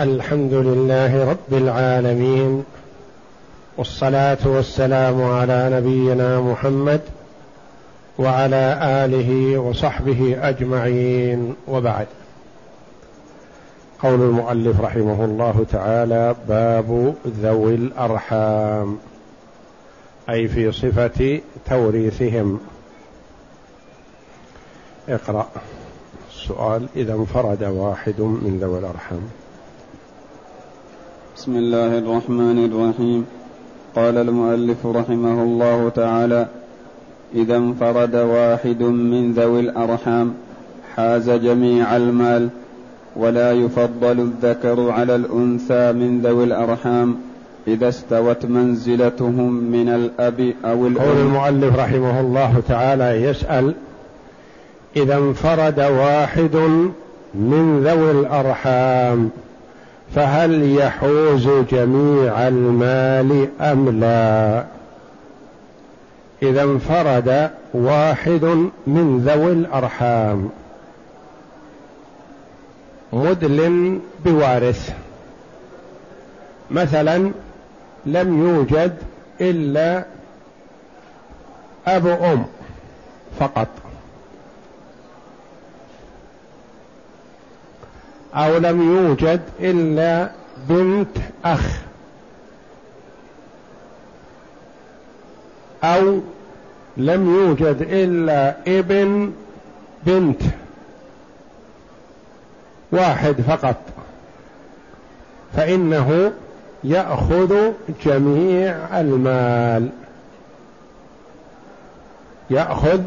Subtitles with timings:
[0.00, 2.64] الحمد لله رب العالمين
[3.76, 7.00] والصلاة والسلام على نبينا محمد
[8.18, 11.54] وعلى آله وصحبه أجمعين.
[11.68, 12.06] وبعد.
[14.02, 18.98] قول المؤلف رحمه الله تعالى باب ذوي الأرحام.
[20.30, 21.40] أي في صفة
[21.70, 22.60] توريثهم.
[25.08, 25.46] اقرأ.
[26.30, 29.45] السؤال إذا انفرد واحد من ذوي الأرحام.
[31.36, 33.26] بسم الله الرحمن الرحيم
[33.96, 36.46] قال المؤلف رحمه الله تعالى
[37.34, 40.34] اذا انفرد واحد من ذوي الارحام
[40.96, 42.48] حاز جميع المال
[43.16, 47.16] ولا يفضل الذكر على الانثى من ذوي الارحام
[47.68, 53.74] اذا استوت منزلتهم من الاب أو الام قول المؤلف رحمه الله تعالى يسال
[54.96, 56.56] اذا انفرد واحد
[57.34, 59.30] من ذوي الارحام
[60.16, 64.64] فهل يحوز جميع المال أم لا؟
[66.42, 68.44] إذا انفرد واحد
[68.86, 70.50] من ذوي الأرحام.
[73.12, 74.90] مدل بوارث.
[76.70, 77.30] مثلا
[78.06, 78.96] لم يوجد
[79.40, 80.04] إلا
[81.86, 82.46] أب أم
[83.40, 83.68] فقط.
[88.36, 90.30] أو لم يوجد إلا
[90.68, 91.78] بنت أخ.
[95.84, 96.20] أو
[96.96, 99.32] لم يوجد إلا ابن
[100.06, 100.42] بنت
[102.92, 103.76] واحد فقط.
[105.56, 106.32] فإنه
[106.84, 107.72] يأخذ
[108.04, 109.88] جميع المال.
[112.50, 113.00] يأخذ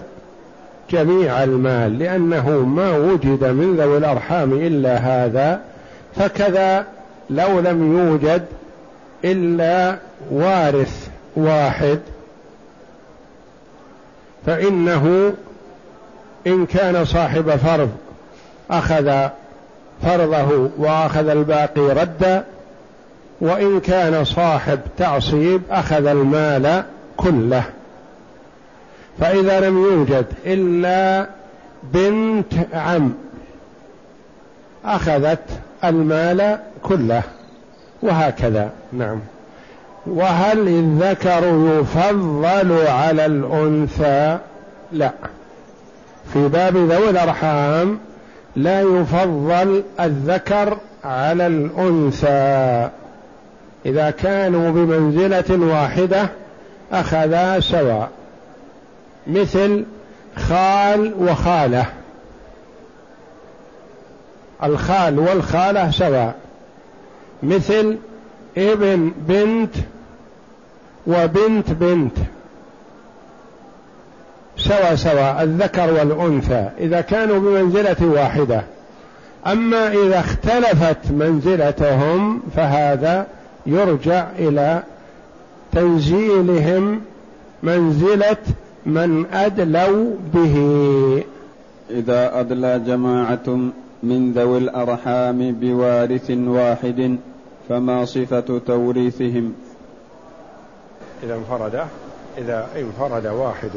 [0.90, 5.62] جميع المال لأنه ما وجد من ذوي الأرحام إلا هذا
[6.16, 6.86] فكذا
[7.30, 8.46] لو لم يوجد
[9.26, 9.98] إلا
[10.32, 12.00] وارث واحد
[14.46, 15.34] فإنه
[16.48, 17.90] إن كان صاحب فرض
[18.72, 19.30] أخذ
[20.04, 22.44] فرضه وأخذ الباقي ردا
[23.42, 26.84] وإن كان صاحب تعصيب أخذ المال
[27.18, 27.64] كله.
[29.20, 31.30] فإذا لم يوجد إلا
[31.94, 33.14] بنت عم
[34.86, 35.40] أخذت
[35.84, 37.24] المال كله
[38.02, 38.70] وهكذا.
[38.94, 39.20] نعم.
[40.08, 41.44] وهل الذكر
[41.80, 44.38] يفضل على الأنثى؟
[44.92, 45.12] لا.
[46.34, 48.00] في باب ذوي الأرحام
[48.56, 52.90] لا يفضل الذكر على الأنثى.
[53.86, 56.30] إذا كانوا بمنزلة واحدة
[56.92, 58.10] أخذا سواء.
[59.28, 59.86] مثل
[60.36, 61.86] خال وخالة.
[64.64, 66.36] الخال والخالة سواء.
[67.44, 67.98] مثل
[68.58, 69.76] ابن بنت
[71.08, 72.18] وبنت بنت.
[74.58, 78.64] سوا سوا الذكر والأنثى إذا كانوا بمنزلة واحدة.
[79.48, 83.28] أما إذا اختلفت منزلتهم فهذا
[83.66, 84.84] يرجع إلى
[85.72, 87.02] تنزيلهم
[87.64, 88.38] منزلة
[88.90, 90.56] من أدلوا به.
[91.90, 93.50] إذا أدلى جماعة
[94.04, 97.18] من ذوي الأرحام بوارث واحد
[97.70, 99.54] فما صفة توريثهم؟
[101.24, 101.86] إذا انفرد
[102.38, 103.72] إذا انفرد واحد.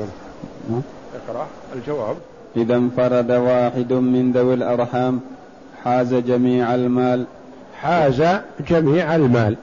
[1.29, 1.47] اقرأ
[1.77, 2.17] الجواب.
[2.57, 5.21] إذا انفرد واحد من ذوي الأرحام
[5.85, 7.25] حاز جميع المال.
[7.81, 8.23] حاز
[8.69, 9.57] جميع المال.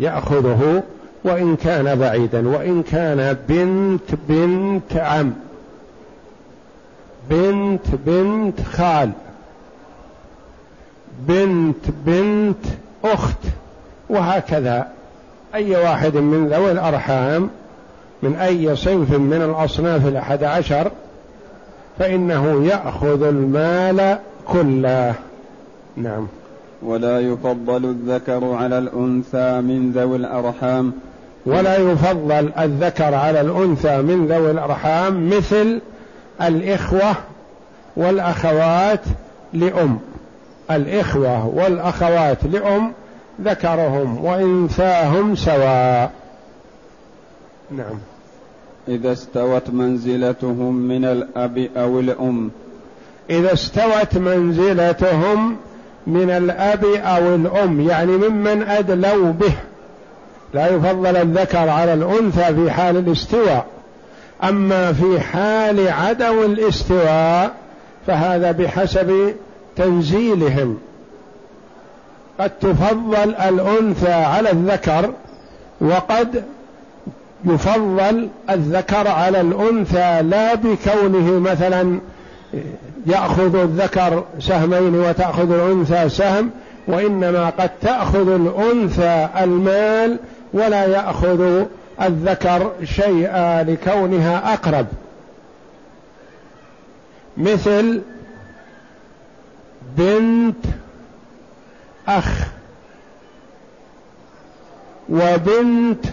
[0.00, 0.82] يأخذه
[1.24, 5.32] وإن كان بعيدا وإن كان بنت بنت عم
[7.30, 9.10] بنت بنت خال
[11.28, 12.66] بنت بنت
[13.04, 13.38] أخت
[14.10, 14.88] وهكذا.
[15.54, 17.50] أي واحد من ذوي الأرحام
[18.22, 20.90] من أي صنف من الأصناف الأحد عشر
[21.98, 24.18] فإنه يأخذ المال
[24.48, 25.14] كله.
[25.96, 26.26] نعم.
[26.82, 30.92] ولا يفضل الذكر على الأنثى من ذوي الأرحام.
[31.46, 35.80] ولا يفضل الذكر على الأنثى من ذوي الأرحام مثل
[36.42, 37.14] الإخوة
[37.96, 39.00] والأخوات
[39.52, 39.98] لأم.
[40.70, 42.92] الإخوة والأخوات لأم
[43.42, 46.10] ذكرهم وإنثاهم سواء.
[47.70, 47.98] نعم.
[48.88, 52.50] إذا استوت منزلتهم من الأب أو الأم.
[53.30, 55.56] إذا استوت منزلتهم
[56.06, 59.54] من الأب أو الأم يعني ممن أدلوا به.
[60.54, 63.66] لا يفضل الذكر على الأنثى في حال الاستواء.
[64.44, 67.50] أما في حال عدم الاستواء
[68.06, 69.34] فهذا بحسب
[69.76, 70.78] تنزيلهم.
[72.40, 75.10] قد تفضل الأنثى على الذكر
[75.80, 76.44] وقد
[77.44, 81.98] يفضل الذكر على الأنثى لا بكونه مثلا
[83.06, 86.50] يأخذ الذكر سهمين وتأخذ الأنثى سهم
[86.88, 90.18] وإنما قد تأخذ الأنثى المال
[90.54, 91.64] ولا يأخذ
[92.02, 94.86] الذكر شيئا لكونها أقرب.
[97.36, 98.02] مثل
[99.96, 100.66] بنت
[102.08, 102.46] أخ
[105.08, 106.06] وبنت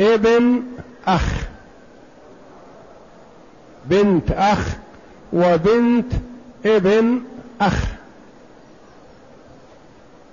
[0.00, 0.62] ابن
[1.06, 1.32] أخ.
[3.84, 4.76] بنت أخ
[5.32, 6.12] وبنت
[6.66, 7.20] ابن
[7.60, 7.84] أخ.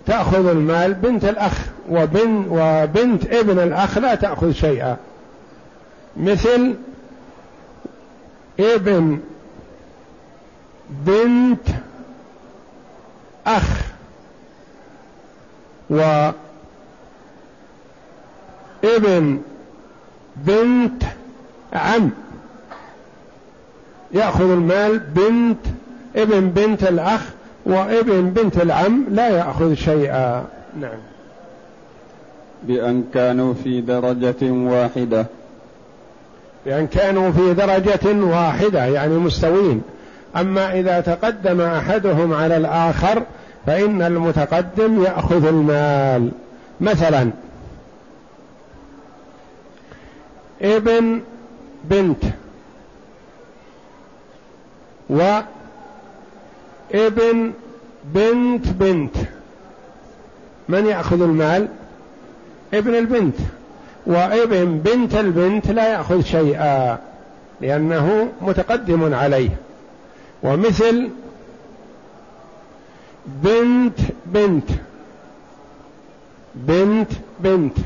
[0.05, 1.76] تأخذ المال بنت الأخ.
[1.89, 4.97] وبن وبنت ابن الأخ لا تأخذ شيئا.
[6.17, 6.75] مثل
[8.59, 9.19] ابن
[10.89, 11.69] بنت
[13.47, 13.81] أخ
[15.89, 16.31] و
[18.83, 19.41] ابن
[20.35, 21.03] بنت
[21.73, 22.09] عم.
[24.11, 25.59] يأخذ المال بنت
[26.15, 27.21] ابن بنت الأخ
[27.65, 30.45] وابن بنت العم لا يأخذ شيئا.
[30.79, 30.99] نعم.
[32.63, 35.25] بأن كانوا في درجة واحدة.
[36.65, 39.81] بأن كانوا في درجة واحدة يعني مستوين.
[40.35, 43.23] أما إذا تقدم أحدهم على الآخر
[43.65, 46.31] فإن المتقدم يأخذ المال.
[46.81, 47.31] مثلا
[50.61, 51.21] ابن
[51.83, 52.23] بنت
[55.09, 55.43] وابن
[58.13, 59.15] بنت بنت
[60.69, 61.67] من يأخذ المال؟
[62.73, 63.35] ابن البنت
[64.05, 66.97] وابن بنت البنت لا يأخذ شيئا
[67.61, 69.49] لأنه متقدم عليه.
[70.43, 71.09] ومثل
[73.25, 74.69] بنت بنت
[76.55, 77.77] بنت بنت.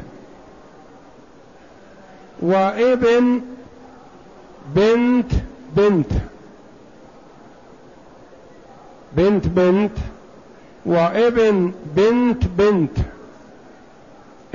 [2.42, 3.42] وابن
[4.76, 5.32] بنت
[5.78, 6.12] بنت.
[9.18, 9.98] بنت بنت
[10.86, 12.98] وابن بنت بنت.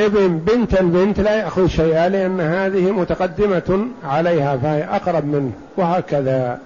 [0.00, 6.58] ابن بنت البنت لا يأخذ شيئا لأن هذه متقدمة عليها فهي أقرب منه وهكذا.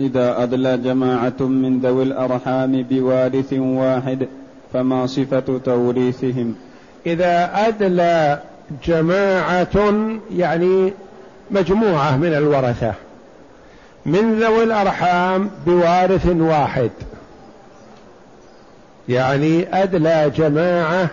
[0.00, 4.28] إذا أدلى جماعة من ذوي الأرحام بوارث واحد
[4.72, 6.54] فما صفة توريثهم؟
[7.06, 8.38] إذا أدلى
[8.84, 9.94] جماعة
[10.36, 10.92] يعني
[11.50, 12.94] مجموعة من الورثة
[14.06, 16.90] من ذوي الأرحام بوارث واحد.
[19.08, 21.08] يعني أدلى جماعة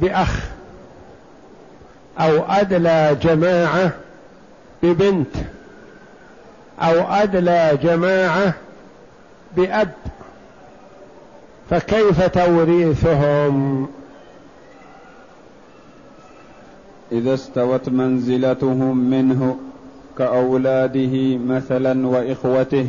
[0.00, 0.54] بأخ
[2.20, 3.92] أو أدلى جماعة
[4.82, 5.36] ببنت
[6.80, 8.54] أو أدلى جماعة
[9.56, 9.90] بأب.
[11.70, 13.88] فكيف توريثهم؟
[17.12, 19.56] إذا استوت منزلتهم منه
[20.18, 22.86] كأولاده مثلا وإخوته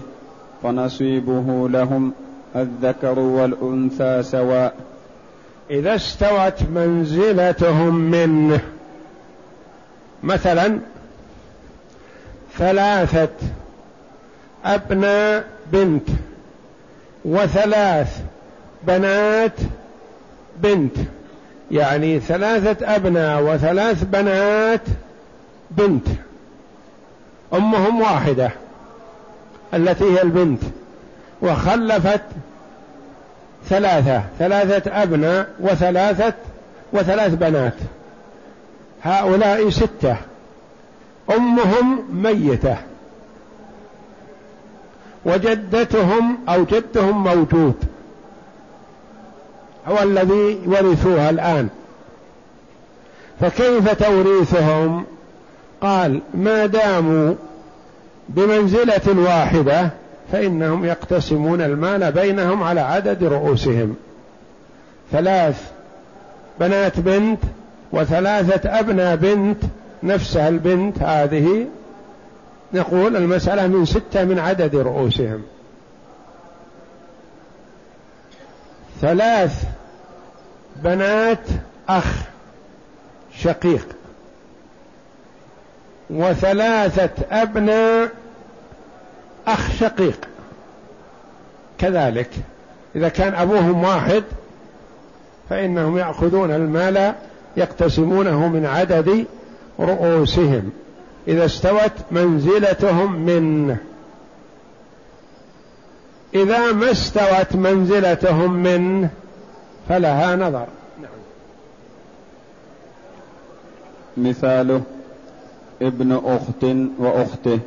[0.63, 2.13] فنصيبه لهم.
[2.55, 4.75] الذكر والأنثى سواء.
[5.69, 8.59] إذا استوت منزلتهم منه
[10.23, 10.79] مثلا
[12.57, 13.29] ثلاثة
[14.65, 16.09] أبناء بنت
[17.25, 18.21] وثلاث
[18.83, 19.59] بنات
[20.63, 20.97] بنت
[21.71, 24.81] يعني ثلاثة أبناء وثلاث بنات
[25.71, 26.07] بنت.
[27.53, 28.51] أمهم واحدة
[29.73, 30.61] التي هي البنت.
[31.45, 32.21] وخلفت
[33.69, 36.33] ثلاثة ثلاثة أبناء وثلاثة
[36.93, 37.73] وثلاث بنات.
[39.03, 40.17] هؤلاء ستة.
[41.37, 42.77] أمهم ميتة.
[45.25, 47.75] وجدتهم أو جدهم موجود.
[49.87, 51.69] هو الذي ورثوها الآن.
[53.41, 55.05] فكيف توريثهم؟
[55.81, 57.33] قال ما داموا
[58.29, 59.89] بمنزلة واحدة
[60.31, 63.95] فإنهم يقتسمون المال بينهم على عدد رؤوسهم.
[65.11, 65.71] ثلاث
[66.59, 67.39] بنات بنت
[67.91, 69.63] وثلاثة أبناء بنت
[70.03, 71.65] نفسها البنت هذه.
[72.73, 75.43] نقول المسألة من ستة من عدد رؤوسهم.
[79.01, 79.63] ثلاث
[80.83, 81.47] بنات
[81.89, 82.13] أخ
[83.37, 83.87] شقيق.
[86.09, 88.09] وثلاثة أبناء
[89.47, 90.27] أخ شقيق.
[91.77, 92.29] كذلك
[92.95, 94.23] إذا كان أبوهم واحد
[95.49, 97.13] فإنهم يأخذون المال
[97.57, 99.25] يقتسمونه من عدد
[99.79, 100.71] رؤوسهم.
[101.27, 103.77] إذا استوت منزلتهم منه
[106.35, 109.09] إذا ما استوت منزلتهم منه
[109.89, 110.67] فلها نظر.
[111.01, 111.11] نعم.
[114.17, 114.81] مثاله
[115.81, 116.65] ابن أخت
[116.99, 117.59] وأخته.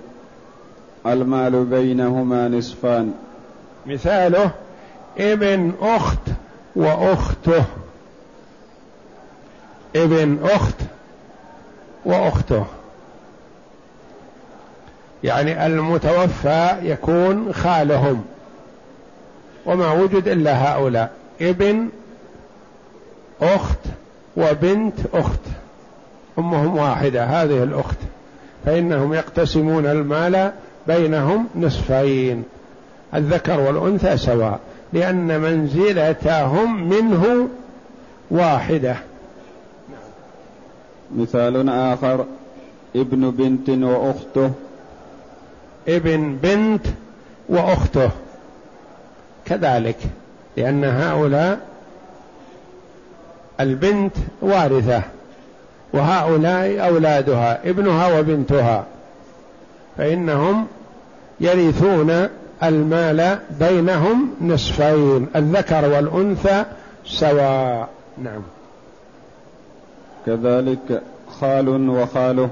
[1.12, 3.14] المال بينهما نصفان.
[3.86, 4.50] مثاله
[5.18, 6.18] ابن أخت
[6.76, 7.64] وأخته.
[9.96, 10.74] ابن أخت
[12.04, 12.64] وأخته.
[15.24, 18.24] يعني المتوفى يكون خالهم.
[19.66, 21.10] وما وجد إلا هؤلاء.
[21.40, 21.88] ابن
[23.42, 23.78] أخت
[24.36, 25.40] وبنت أخت.
[26.38, 27.98] أمهم واحدة هذه الأخت.
[28.66, 30.52] فإنهم يقتسمون المال
[30.88, 32.44] بينهم نصفين
[33.14, 34.60] الذكر والأنثى سواء
[34.92, 37.48] لأن منزلتهم منه
[38.30, 38.96] واحدة.
[41.16, 42.24] مثال آخر
[42.96, 44.50] ابن بنت وأخته.
[45.88, 46.86] ابن بنت
[47.48, 48.10] وأخته.
[49.44, 49.96] كذلك
[50.56, 51.60] لأن هؤلاء
[53.60, 55.02] البنت وارثة
[55.92, 58.84] وهؤلاء أولادها ابنها وبنتها
[59.98, 60.66] فإنهم
[61.40, 62.28] يرثون
[62.62, 66.64] المال بينهم نصفين الذكر والأنثى
[67.06, 67.88] سواء.
[68.22, 68.42] نعم.
[70.26, 71.02] كذلك
[71.40, 72.50] خال وخاله.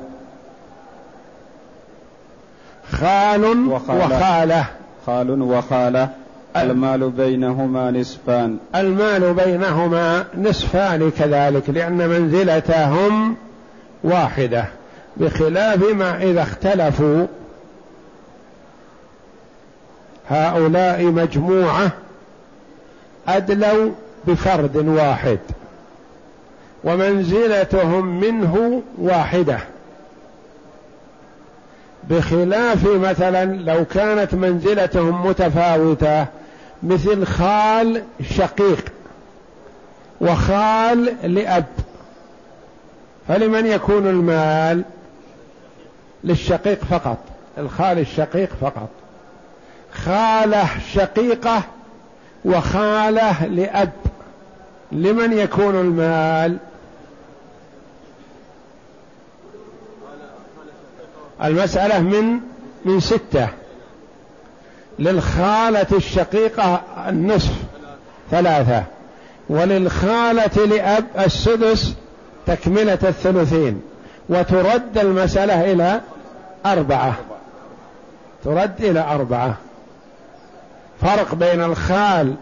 [2.92, 4.66] خال وخالة, وخالة.
[5.06, 6.08] خال وخالة.
[6.56, 8.58] المال بينهما نصفان.
[8.74, 13.36] المال بينهما نصفان كذلك لأن منزلتهم
[14.04, 14.64] واحدة
[15.16, 17.26] بخلاف ما إذا اختلفوا
[20.28, 21.90] هؤلاء مجموعة
[23.28, 23.90] أدلوا
[24.26, 25.38] بفرد واحد
[26.84, 29.58] ومنزلتهم منه واحدة.
[32.10, 36.26] بخلاف مثلا لو كانت منزلتهم متفاوتة
[36.82, 38.84] مثل خال شقيق
[40.20, 41.64] وخال لأب.
[43.28, 44.82] فلمن يكون المال؟
[46.24, 47.18] للشقيق فقط
[47.58, 48.88] الخال الشقيق فقط.
[50.04, 51.62] خالة شقيقة
[52.44, 53.92] وخالة لأب.
[54.92, 56.56] لمن يكون المال؟
[61.44, 62.40] المسألة من
[62.84, 63.48] من ستة.
[64.98, 67.54] للخالة الشقيقة النصف
[68.30, 68.84] ثلاثة.
[69.48, 71.94] وللخالة لأب السدس
[72.46, 73.82] تكملة الثلثين.
[74.28, 76.00] وترد المسألة إلى
[76.66, 77.14] أربعة.
[78.44, 79.56] ترد إلى أربعة.
[81.00, 82.34] فرق بين الخال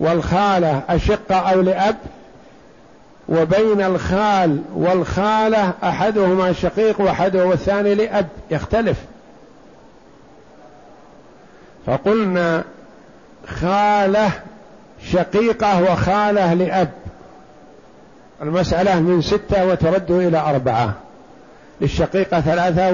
[0.00, 1.96] والخالة أشقة أو لأب؟
[3.28, 8.96] وبين الخال والخالة أحدهما شقيق وأحدهما الثاني لأب يختلف.
[11.86, 12.64] فقلنا
[13.46, 14.30] خالة
[15.12, 16.90] شقيقة وخالة لأب.
[18.42, 20.92] المسألة من ستة وترد إلى أربعة.
[21.80, 22.92] للشقيقة ثلاثة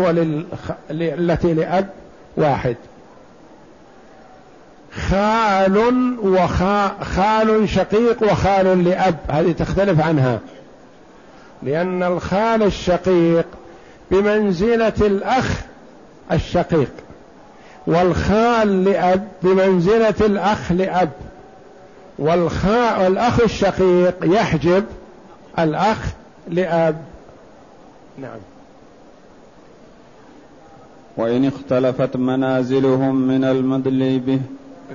[0.91, 1.89] وللتي لأب
[2.37, 2.77] واحد.
[4.93, 5.77] خال
[6.23, 9.17] وخال شقيق وخال لأب.
[9.29, 10.39] هذه تختلف عنها.
[11.63, 13.47] لأن الخال الشقيق
[14.11, 15.61] بمنزلة الأخ
[16.33, 16.91] الشقيق
[17.87, 21.11] والخال لأب بمنزلة الأخ لأب.
[22.19, 24.85] والأخ الشقيق يحجب
[25.59, 25.99] الأخ
[26.49, 26.97] لأب.
[28.19, 28.39] نعم.
[31.17, 34.41] وإن اختلفت منازلهم من المدلي به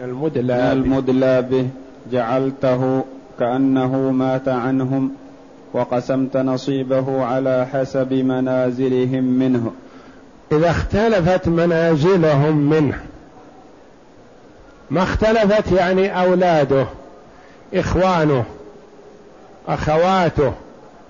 [0.04, 1.68] المدلى المدلى به
[2.12, 3.04] جعلته
[3.39, 5.12] كأنه مات عنهم
[5.74, 9.72] وقسمت نصيبه على حسب منازلهم منه.
[10.51, 13.00] إذا اختلفت منازلهم منه
[14.89, 16.86] ما اختلفت يعني أولاده
[17.74, 18.46] إخوانه
[19.68, 20.54] أخواته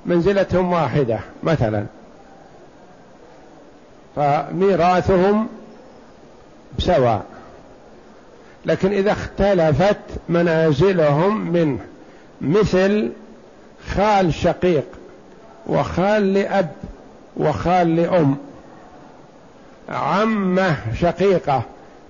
[0.06, 1.86] منزلتهم واحدة مثلا.
[4.16, 5.48] فميراثهم
[6.80, 7.37] سواء.
[8.68, 9.98] لكن إذا اختلفت
[10.30, 11.80] منازلهم منه
[12.42, 13.12] مثل
[13.96, 14.86] خال شقيق
[15.68, 16.72] وخال لأب
[17.38, 18.38] وخال لأم.
[19.90, 21.62] عمة شقيقة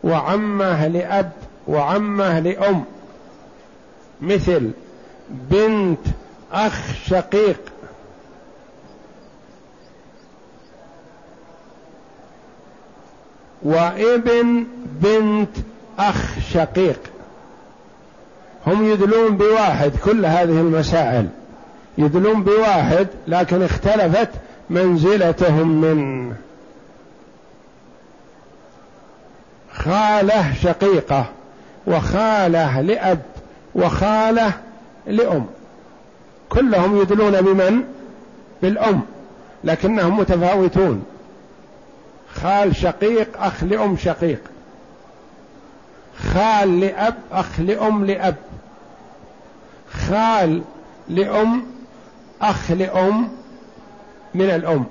[0.04, 1.32] وعمة لأب
[1.68, 2.84] وعمة لأم.
[4.22, 4.72] مثل
[5.30, 6.00] بنت
[6.52, 7.60] أخ شقيق.
[13.64, 15.58] وابن بنت
[16.00, 17.00] أخ شقيق.
[18.68, 21.28] هم يدلون بواحد كل هذه المسائل.
[21.98, 24.30] يدلون بواحد لكن اختلفت
[24.70, 26.34] منزلتهم من.
[29.74, 31.26] خالة شقيقة
[31.88, 33.22] وخالة لأب
[33.76, 34.54] وخالة
[35.08, 35.46] لأم.
[36.50, 37.84] كلهم يدلون بمن؟
[38.62, 39.02] بالأم.
[39.64, 41.06] لكنهم متفاوتون.
[42.34, 44.40] خال شقيق أخ لأم شقيق.
[46.18, 48.36] خال لأب أخ لأم لأب.
[49.92, 50.62] خال
[51.10, 51.64] لأم
[52.42, 53.30] أخ لأم
[54.34, 54.86] من الأم.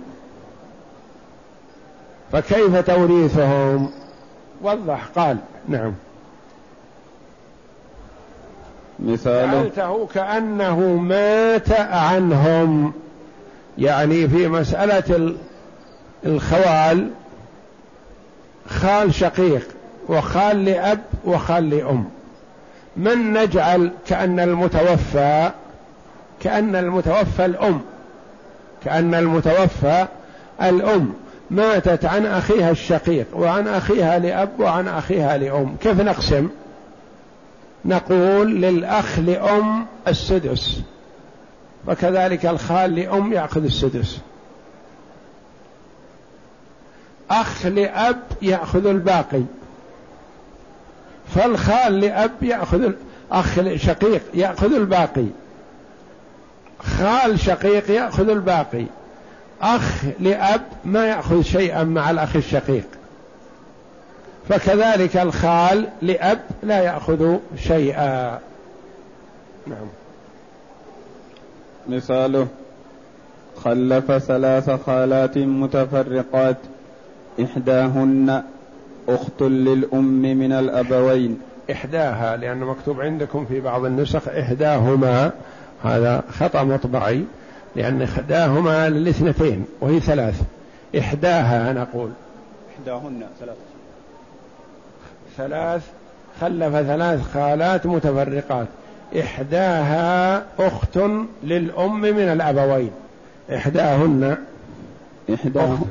[2.32, 3.90] فكيف توريثهم؟
[4.62, 5.36] وضح قال
[5.68, 5.94] نعم.
[8.98, 9.62] مثاله.
[9.62, 12.92] جعلته كأنه مات عنهم.
[13.78, 15.34] يعني في مسألة
[16.26, 17.10] الخوال
[18.68, 19.75] خال شقيق.
[20.08, 22.04] وخال لأب وخال لأم.
[22.96, 25.50] من نجعل كأن المتوفى
[26.40, 27.80] كأن المتوفى الأم.
[28.84, 30.06] كأن المتوفى
[30.62, 31.14] الأم.
[31.50, 35.76] ماتت عن أخيها الشقيق وعن أخيها لأب وعن أخيها لأم.
[35.82, 36.48] كيف نقسم؟
[37.84, 40.80] نقول للأخ لأم السدس.
[41.88, 44.18] وكذلك الخال لأم يأخذ السدس.
[47.30, 49.42] أخ لأب يأخذ الباقي.
[51.34, 52.92] فالخال لأب يأخذ
[53.32, 55.26] أخ شقيق يأخذ الباقي.
[56.78, 58.84] خال شقيق يأخذ الباقي.
[59.62, 62.86] أخ لأب ما يأخذ شيئا مع الأخ الشقيق.
[64.48, 68.38] فكذلك الخال لأب لا يأخذ شيئا.
[69.66, 69.86] نعم.
[71.88, 72.46] مثاله
[73.64, 76.56] خلف ثلاث خالات متفرقات.
[77.44, 78.42] إحداهن
[79.08, 81.40] أخت للأم من الأبوين.
[81.72, 85.30] إحداها لأنه مكتوب عندكم في بعض النسخ إحداهما.
[85.84, 87.24] هذا خطأ مطبعي
[87.76, 90.42] لأن إحداهما للاثنتين وهي ثلاث.
[90.98, 92.10] إحداها نقول.
[92.76, 93.56] إحداهن ثلاث
[95.36, 95.82] ثلاث
[96.40, 98.66] خلف ثلاث خالات متفرقات.
[99.20, 100.98] إحداها أخت
[101.44, 102.90] للأم من الأبوين.
[103.54, 104.36] إحداهن.
[105.34, 105.84] إحداهن.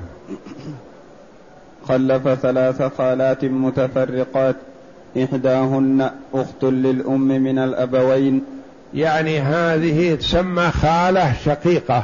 [1.88, 4.56] خلف ثلاث خالات متفرقات.
[5.24, 8.41] إحداهن أخت للأم من الأبوين.
[8.93, 12.04] يعني هذه تسمى خالة شقيقة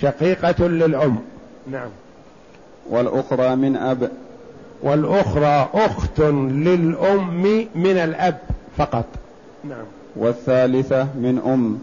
[0.00, 1.18] شقيقة للأم.
[1.70, 1.88] نعم.
[2.90, 4.10] والأخرى من أب.
[4.82, 8.38] والأخرى أخت للأم من الأب
[8.76, 9.04] فقط.
[9.64, 9.84] نعم.
[10.16, 11.78] والثالثة من أم.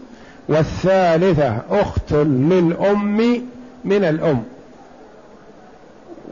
[0.48, 3.16] والثالثة أخت للأم
[3.84, 4.42] من الأم.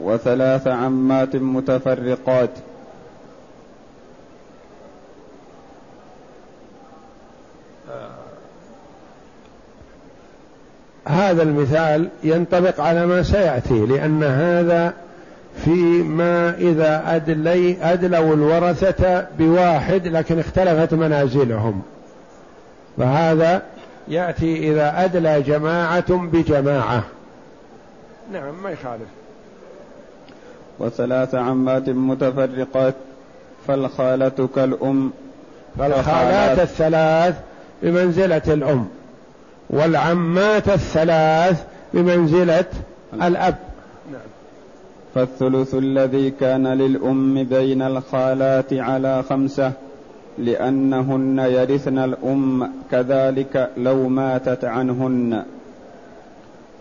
[0.01, 2.49] وثلاث عمات متفرقات.
[11.07, 14.93] هذا المثال ينطبق على ما سيأتي لأن هذا
[15.63, 21.81] فيما إذا أدلي أدلوا الورثة بواحد لكن اختلفت منازلهم.
[22.97, 23.61] فهذا
[24.07, 27.03] يأتي إذا أدلى جماعة بجماعة.
[28.31, 29.07] نعم ما يخالف.
[30.79, 32.95] وثلاث عمات متفرقات
[33.67, 35.11] فالخالة كالأم.
[35.79, 37.35] فالخالات الثلاث
[37.83, 38.87] بمنزلة الأم
[39.69, 42.65] والعمات الثلاث بمنزلة
[43.13, 43.55] الأب.
[44.11, 44.21] نعم
[45.15, 49.71] فالثلث الذي كان للأم بين الخالات على خمسة
[50.37, 55.43] لأنهن يرثن الأم كذلك لو ماتت عنهن.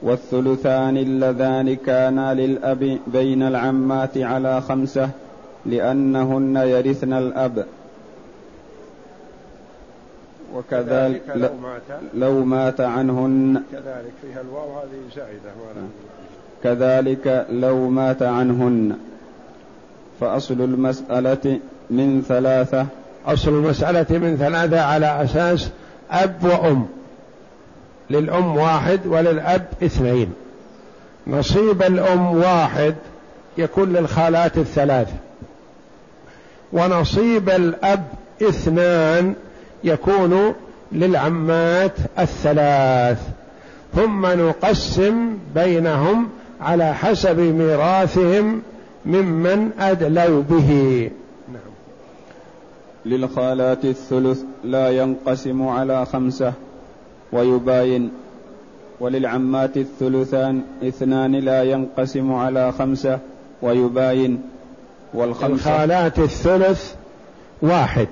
[0.04, 5.10] والثلثان اللذان كانا للأب بين العمات على خمسة
[5.66, 7.66] لأنهن يرثن الأب.
[10.54, 13.62] وكذلك لو مات, لو مات عنهن.
[13.72, 15.50] كذلك فيها الواو هذه زائدة.
[16.62, 18.96] كذلك لو مات عنهن.
[20.20, 21.58] فأصل المسألة
[21.90, 22.86] من ثلاثة.
[23.26, 25.70] أصل المسألة من ثلاثة على أساس
[26.10, 26.86] أب وأم.
[28.10, 30.32] للأم واحد وللأب اثنين.
[31.26, 32.94] نصيب الأم واحد
[33.58, 35.08] يكون للخالات الثلاث.
[36.72, 38.04] ونصيب الأب
[38.42, 39.34] اثنان
[39.84, 40.54] يكون
[40.92, 43.18] للعمات الثلاث.
[43.94, 46.28] ثم نقسم بينهم
[46.60, 48.62] على حسب ميراثهم
[49.06, 51.10] ممن أدلوا به.
[51.48, 51.62] نعم.
[53.06, 56.52] للخالات الثلث لا ينقسم على خمسة.
[57.34, 58.10] ويباين
[59.00, 63.18] وللعمات الثلثان اثنان لا ينقسم على خمسة
[63.62, 64.42] ويباين
[65.14, 66.94] والخمسة الخالات الثلث
[67.62, 68.08] واحد.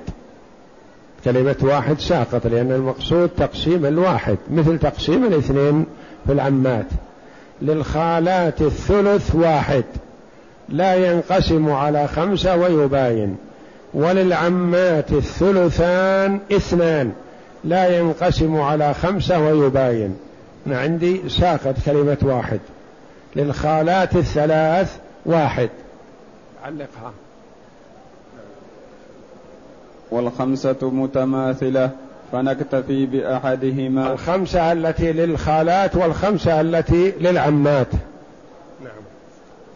[1.24, 5.86] كلمة واحد ساقط لأن المقصود تقسيم الواحد مثل تقسيم الاثنين
[6.26, 6.86] في العمات.
[7.62, 9.84] للخالات الثلث واحد
[10.68, 13.36] لا ينقسم على خمسة ويباين.
[13.94, 17.12] وللعمات الثلثان اثنان.
[17.64, 20.16] لا ينقسم على خمسة ويباين.
[20.66, 22.60] أنا عندي ساقط كلمة واحد.
[23.36, 25.70] للخالات الثلاث واحد.
[26.64, 27.12] علقها.
[30.10, 31.90] والخمسة متماثلة
[32.32, 34.12] فنكتفي بأحدهما.
[34.12, 37.92] الخمسة التي للخالات والخمسة التي للعمات.
[38.84, 39.02] نعم.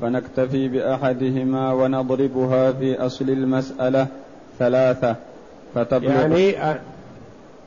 [0.01, 4.07] فنكتفي بأحدهما ونضربها في أصل المسألة
[4.59, 5.17] ثلاثة
[5.75, 6.55] فتبلغ يعني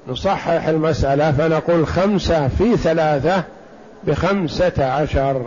[0.09, 3.43] نصحح المسألة فنقول خمسة في ثلاثة
[4.03, 5.41] بخمسة عشر.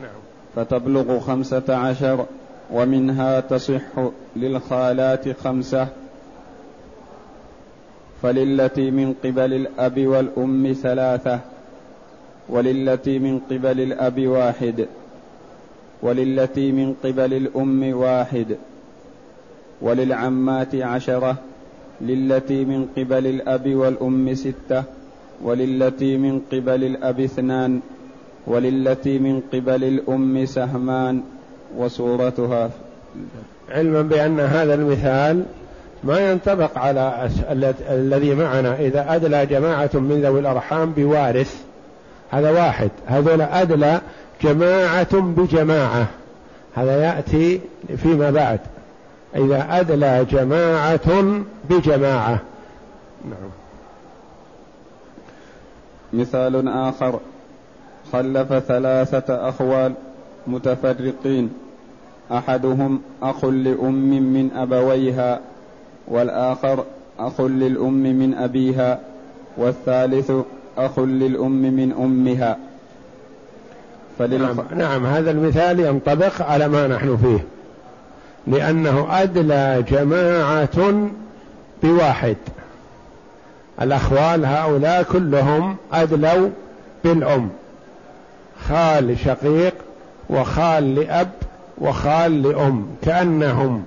[0.00, 0.20] نعم.
[0.56, 2.26] فتبلغ خمسة عشر
[2.72, 3.82] ومنها تصح
[4.36, 5.88] للخالات خمسة.
[8.22, 11.40] فللتي من قبل الأب والأم ثلاثة
[12.48, 14.86] وللتي من قبل الأب واحد
[16.02, 18.56] وللتي من قبل الأم واحد
[19.80, 21.36] وللعمات عشرة
[22.00, 24.84] للتي من قبل الأب والأم ستة
[25.42, 27.80] وللتي من قبل الأب اثنان
[28.46, 31.22] وللتي من قبل الأم سهمان
[31.76, 32.70] وصورتها.
[33.70, 35.44] علما بأن هذا المثال
[36.04, 37.30] ما ينطبق على
[37.90, 38.80] الذي معنا.
[38.80, 41.64] إذا أدلى جماعة من ذوي الأرحام بوارث
[42.30, 42.90] هذا واحد.
[43.06, 44.00] هذول أدلى
[44.42, 46.06] جماعة بجماعة.
[46.74, 47.60] هذا يأتي
[47.96, 48.60] فيما بعد.
[49.34, 52.38] إذا أدلى جماعة بجماعة.
[53.24, 53.50] نعم.
[56.12, 57.20] مثال آخر.
[58.12, 59.92] خلف ثلاثة أخوال
[60.46, 61.50] متفرقين.
[62.32, 65.40] أحدهم أخ لأم من أبويها
[66.08, 66.84] والآخر
[67.18, 69.00] أخ للأم من أبيها
[69.56, 70.32] والثالث
[70.78, 72.58] أخ للأم من أمها.
[74.18, 74.56] فللخ...
[74.58, 77.55] نعم, نعم هذا المثال ينطبق على ما نحن فيه.
[78.46, 81.08] لأنه أدلى جماعة
[81.82, 82.36] بواحد.
[83.82, 86.48] الأخوال هؤلاء كلهم أدلوا
[87.04, 87.48] بالأم.
[88.68, 89.74] خال شقيق
[90.30, 91.30] وخال لأب
[91.78, 93.84] وخال لأم كأنهم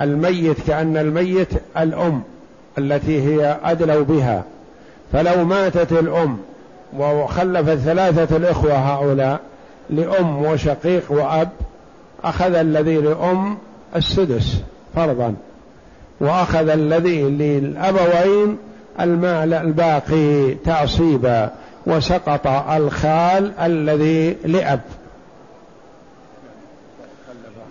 [0.00, 2.22] الميت كأن الميت الأم
[2.78, 4.44] التي هي أدلوا بها.
[5.12, 6.38] فلو ماتت الأم
[6.96, 9.40] وخلفت ثلاثة الإخوة هؤلاء
[9.90, 11.48] لأم وشقيق وأب
[12.24, 13.58] أخذ الذي لأم
[13.96, 14.62] السدس
[14.94, 15.34] فرضا.
[16.20, 18.58] وأخذ الذي للأبوين
[19.00, 21.50] المال الباقي تعصيبا
[21.86, 24.80] وسقط الخال الذي لأب.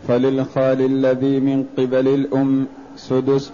[0.08, 3.52] فللخال الذي من قبل الأم سدس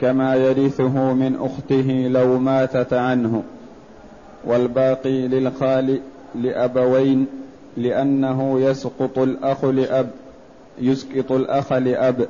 [0.00, 3.42] كما يرثه من أخته لو ماتت عنه.
[4.44, 6.00] والباقي للخال
[6.34, 7.26] لأبوين
[7.76, 10.10] لأنه يسقط الأخ لأب.
[10.80, 12.28] يسقط الأخ لأب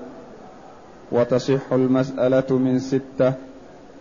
[1.13, 3.33] وتصح المسألة من ستة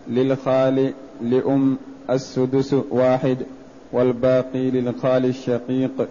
[0.08, 1.78] للخال لأم
[2.10, 3.38] السدس واحد
[3.92, 6.08] والباقي للخال الشقيق.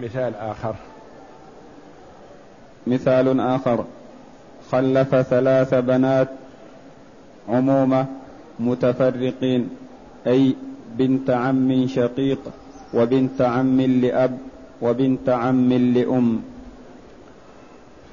[0.00, 0.74] مثال آخر.
[2.86, 3.84] مثال آخر.
[4.72, 6.28] خلف ثلاث بنات
[7.48, 8.06] عمومة
[8.60, 9.68] متفرقين
[10.26, 10.54] أي
[10.96, 12.40] بنت عم شقيق.
[12.94, 14.38] وبنت عم لأب
[14.82, 16.40] وبنت عم لأم.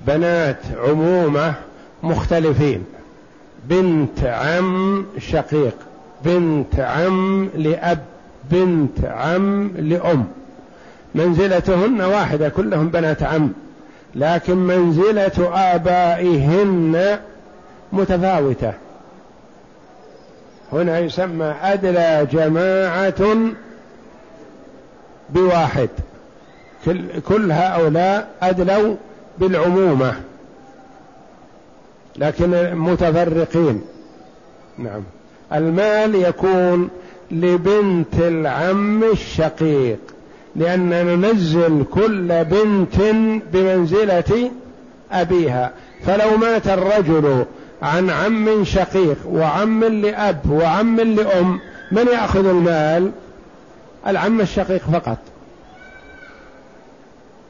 [0.07, 1.53] بنات عمومة
[2.03, 2.85] مختلفين.
[3.69, 5.75] بنت عم شقيق
[6.25, 7.99] بنت عم لأب
[8.51, 10.25] بنت عم لأم.
[11.15, 13.49] منزلتهن واحدة كلهم بنات عم.
[14.15, 17.19] لكن منزلة آبائهن
[17.93, 18.73] متفاوتة.
[20.73, 23.37] هنا يسمى أدلى جماعة
[25.29, 25.89] بواحد.
[26.85, 28.95] كل, كل هؤلاء أدلوا
[29.37, 30.13] بالعمومة.
[32.17, 33.81] لكن متفرقين.
[34.77, 35.03] نعم.
[35.53, 36.89] المال يكون
[37.31, 39.99] لبنت العم الشقيق.
[40.55, 43.01] لأن ننزل كل بنت
[43.53, 44.51] بمنزلة
[45.11, 45.71] أبيها.
[46.05, 47.45] فلو مات الرجل
[47.81, 51.59] عن عم شقيق وعم لأب وعم لأم
[51.91, 53.11] من يأخذ المال؟
[54.07, 55.17] العم الشقيق فقط.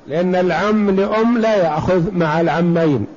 [0.08, 3.08] لأن العم لأم لا يأخذ مع العمين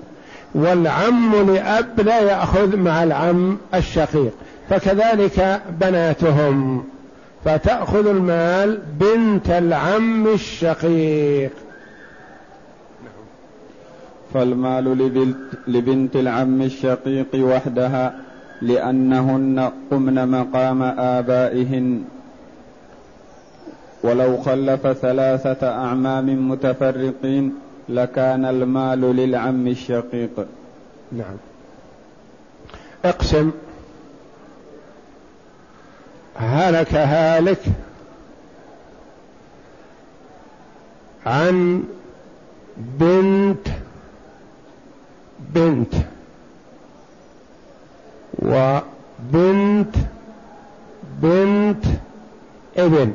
[0.54, 4.32] والعم لأب لا يأخذ مع العم الشقيق.
[4.70, 6.84] فكذلك بناتهم.
[7.44, 11.50] فتأخذ المال بنت العم الشقيق.
[14.34, 14.84] فالمال
[15.68, 18.14] لبنت العم الشقيق وحدها
[18.62, 22.04] لأنهن قمن مقام آبائهن.
[24.02, 27.54] ولو خلف ثلاثة أعمام متفرقين
[27.88, 30.46] لكان المال للعم الشقيق.
[31.12, 31.36] نعم.
[33.04, 33.50] أقسم.
[36.36, 37.62] هلك هالك
[41.26, 41.84] عن
[42.76, 43.68] بنت
[45.54, 45.94] بنت
[48.38, 49.96] وبنت
[51.22, 51.84] بنت
[52.76, 53.14] ابن.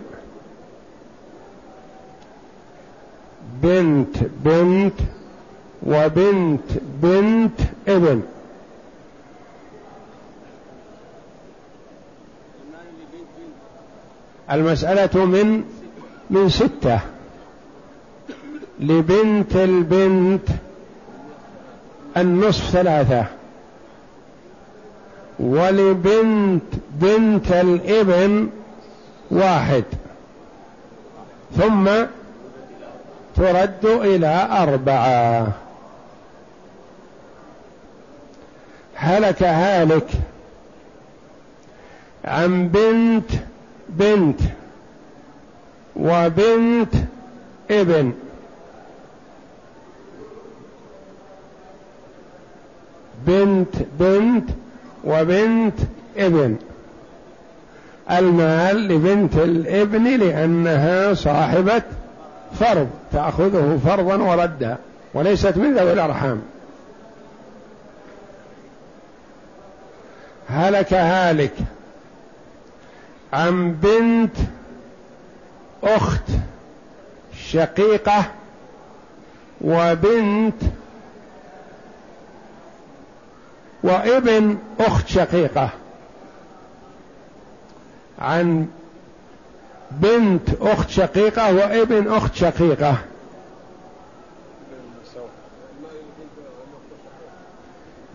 [3.63, 4.93] بنت بنت
[5.83, 8.21] وبنت بنت ابن.
[14.51, 15.63] المسألة من
[16.29, 16.99] من ستة.
[18.79, 20.49] لبنت البنت
[22.17, 23.25] النصف ثلاثة.
[25.39, 28.49] ولبنت بنت الابن
[29.31, 29.83] واحد.
[31.57, 31.89] ثم
[33.35, 35.47] ترد إلى أربعة.
[38.95, 40.07] هلك هالك
[42.25, 43.31] عن بنت
[43.89, 44.39] بنت
[45.95, 46.95] وبنت
[47.71, 48.13] ابن.
[53.27, 54.49] بنت بنت
[55.03, 55.79] وبنت
[56.17, 56.55] ابن.
[58.11, 61.81] المال لبنت الابن لأنها صاحبة
[62.59, 64.77] فرض تأخذه فرضا وردا
[65.13, 66.41] وليست من ذوي الأرحام.
[70.49, 71.53] هلك هالك
[73.33, 74.37] عن بنت
[75.83, 76.29] أخت
[77.51, 78.25] شقيقة
[79.61, 80.61] وبنت
[83.83, 85.69] وابن أخت شقيقة.
[88.19, 88.67] عن
[89.91, 92.95] بنت أخت شقيقة وابن أخت شقيقة.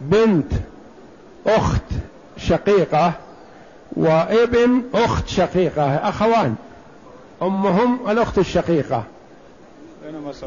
[0.01, 0.53] بنت
[1.47, 1.83] أخت
[2.37, 3.13] شقيقة
[3.93, 5.95] وابن أخت شقيقة.
[5.97, 6.55] أخوان
[7.43, 9.05] أمهم الأخت الشقيقة.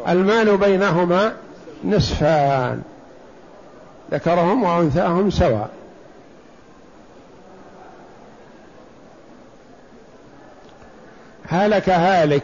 [0.07, 1.33] المال بينهما
[1.83, 2.81] نصفان
[4.11, 5.69] ذكرهم وأنثاهم سواء.
[11.53, 12.43] هلك هالك.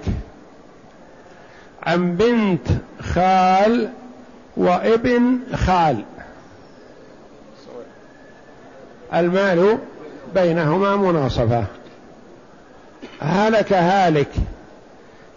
[1.83, 2.67] عن بنت
[3.01, 3.89] خال
[4.57, 6.03] وابن خال.
[9.13, 9.77] المال
[10.35, 11.65] بينهما مناصفة.
[13.21, 14.31] هلك هالك.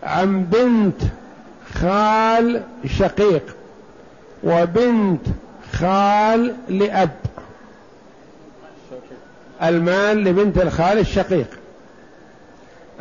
[0.02, 1.02] عن بنت
[1.74, 2.62] خال
[2.98, 3.56] شقيق
[4.44, 5.26] وبنت
[5.72, 7.10] خال لأب.
[9.62, 11.61] المال لبنت الخال الشقيق.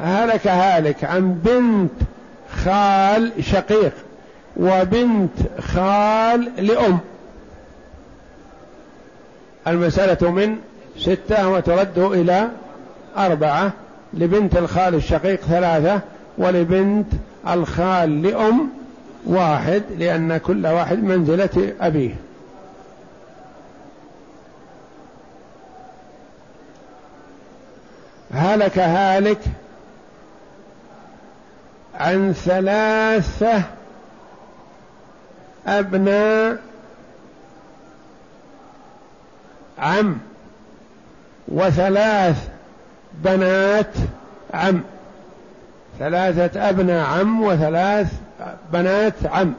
[0.01, 1.91] هلك هالك عن بنت
[2.63, 3.93] خال شقيق
[4.57, 6.99] وبنت خال لأم.
[9.67, 10.57] المسألة من
[10.97, 12.49] ستة وترد إلى
[13.17, 13.71] أربعة.
[14.13, 16.01] لبنت الخال الشقيق ثلاثة
[16.37, 17.07] ولبنت
[17.47, 18.69] الخال لأم
[19.25, 22.15] واحد لأن كل واحد منزلة أبيه.
[28.33, 29.39] هلك هالك
[32.01, 33.63] عن ثلاثة
[35.67, 36.57] أبناء
[39.79, 40.17] عم
[41.47, 42.47] وثلاث
[43.23, 43.93] بنات
[44.53, 44.81] عم.
[45.99, 48.13] ثلاثة أبناء عم وثلاث
[48.73, 49.53] بنات عم.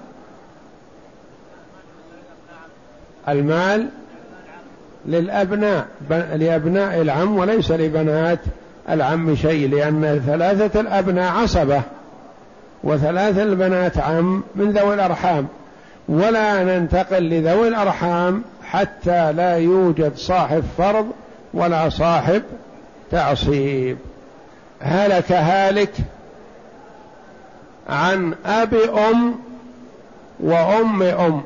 [3.28, 3.88] المال
[5.06, 8.38] للأبناء لأبناء العم وليس لبنات
[8.88, 11.82] العم شيء لأن ثلاثة الأبناء عصبة.
[12.84, 15.46] وثلاث البنات عم من ذوي الأرحام.
[16.08, 21.06] ولا ننتقل لذوي الأرحام حتى لا يوجد صاحب فرض
[21.54, 22.42] ولا صاحب
[23.10, 23.98] تعصيب.
[24.80, 25.92] هلك هالك
[27.88, 29.34] عن أب أم
[30.40, 31.42] وأم أم.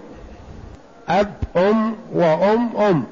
[1.08, 3.04] أب أم وأم أم.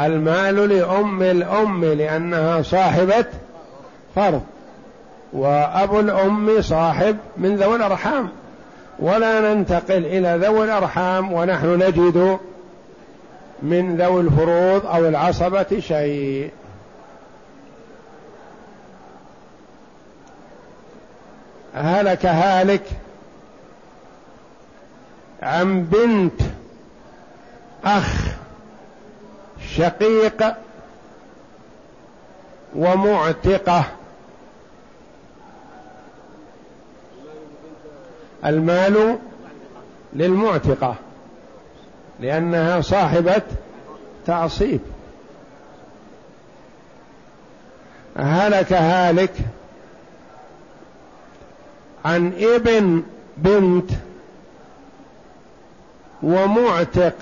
[0.00, 3.24] المال لأم الأم لأنها صاحبة
[4.14, 4.42] فرض.
[5.32, 8.28] وأبو الأم صاحب من ذوي الأرحام.
[8.98, 12.38] ولا ننتقل إلى ذوي الأرحام ونحن نجد
[13.62, 16.50] من ذوي الفروض أو العصبة شيء.
[21.74, 22.82] هلك هالك
[25.42, 26.42] عن بنت
[27.84, 28.26] أخ
[29.76, 30.54] شقيق
[32.76, 33.84] ومعتقة.
[38.44, 39.18] المال
[40.12, 40.94] للمعتقة
[42.20, 43.42] لأنها صاحبة
[44.26, 44.80] تعصيب.
[48.16, 49.32] هلك هالك
[52.04, 53.02] عن ابن
[53.36, 53.90] بنت
[56.22, 57.14] ومعتق.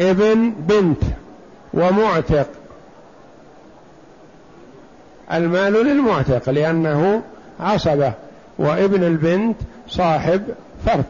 [0.00, 1.02] ابن بنت
[1.74, 2.48] ومعتق.
[5.32, 7.22] المال للمعتق لأنه
[7.60, 8.12] عصبة.
[8.58, 9.56] وابن البنت
[9.88, 10.42] صاحب
[10.86, 11.04] فرض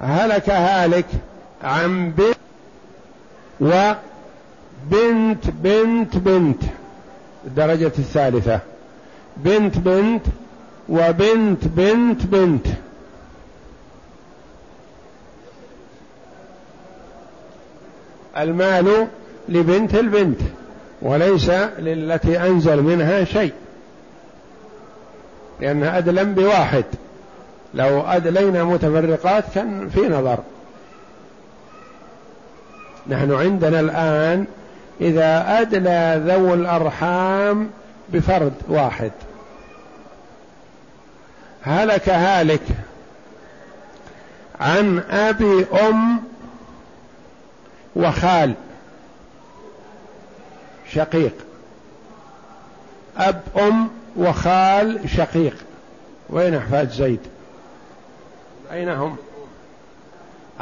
[0.00, 1.06] هلك هالك
[1.62, 2.36] عن بنت
[3.60, 6.62] وبنت بنت بنت
[7.46, 8.60] الدرجة الثالثة.
[9.36, 10.22] بنت بنت
[10.88, 12.66] وبنت بنت بنت.
[18.36, 19.06] المال
[19.48, 20.40] لبنت البنت
[21.02, 23.52] وليس للتي أنزل منها شيء.
[25.60, 26.84] لأنها أدلم بواحد.
[27.74, 30.38] لو أدلينا متفرقات كان في نظر.
[33.06, 34.46] نحن عندنا الآن
[35.00, 37.70] إذا أدلى ذو الأرحام
[38.08, 39.12] بفرد واحد.
[41.62, 42.62] هلك هالك
[44.60, 46.22] عن أبي أم
[47.96, 48.54] وخال.
[50.92, 51.34] شقيق.
[53.18, 55.56] أب أم وخال شقيق.
[56.30, 57.20] وين أحفاد زيد؟
[58.72, 59.16] أين هم؟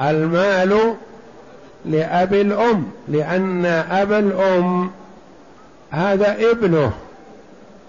[0.00, 0.94] المال
[1.84, 4.90] لأبي الأم لأن أبا الأم
[5.90, 6.92] هذا ابنه.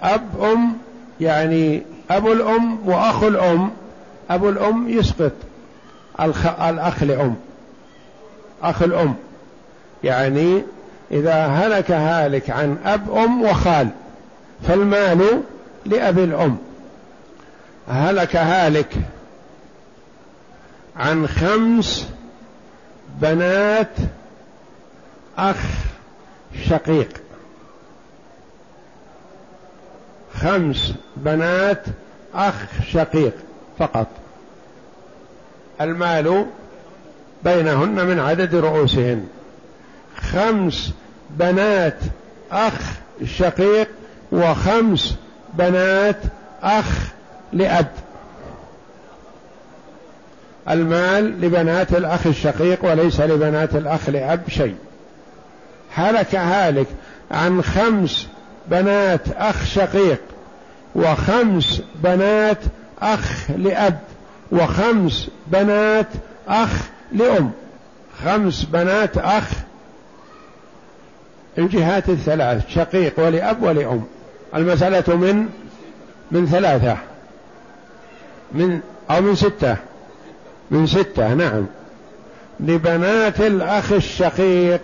[0.04, 0.74] أب أم
[1.22, 3.72] يعني أبو الأم وأخو الأم.
[4.30, 5.32] أبو الأم يسقط.
[6.22, 6.62] الخ...
[6.62, 7.36] الأخ لأم.
[8.64, 9.16] أخ الأم.
[10.04, 10.64] يعني
[11.12, 13.90] إذا هلك هالك عن أب أم وخال.
[14.68, 15.42] فالمال
[15.86, 16.58] لأبي الأم.
[17.88, 18.94] هلك هالك
[20.96, 22.08] عن خمس
[23.22, 23.96] بنات
[25.38, 25.58] أخ
[26.70, 27.10] شقيق.
[30.34, 31.84] خمس بنات
[32.34, 32.56] أخ
[32.92, 33.34] شقيق
[33.80, 34.08] فقط.
[35.82, 36.46] المال
[37.44, 39.28] بينهن من عدد رؤوسهن.
[40.18, 40.92] خمس
[41.30, 42.00] بنات
[42.52, 42.74] أخ
[43.26, 43.90] شقيق
[44.32, 45.16] وخمس
[45.54, 46.18] بنات
[46.64, 47.08] أخ
[47.54, 47.88] لأب.
[50.70, 54.76] المال لبنات الأخ الشقيق وليس لبنات الأخ لأب شيء.
[55.94, 56.88] هلك هالك
[57.32, 58.28] عن خمس
[58.68, 60.22] بنات أخ شقيق
[60.96, 62.58] وخمس بنات
[63.02, 64.00] أخ لأب
[64.52, 66.08] وخمس بنات
[66.48, 66.70] أخ
[67.12, 67.52] لأم.
[68.24, 69.50] خمس بنات أخ.
[71.58, 74.04] الجهات الثلاث شقيق ولأب ولأم.
[74.56, 75.50] المسألة من
[76.32, 76.98] من ثلاثة
[78.52, 78.80] من
[79.12, 79.76] أو من ستة
[80.72, 81.66] من ستة نعم.
[82.60, 84.82] لبنات الأخ الشقيق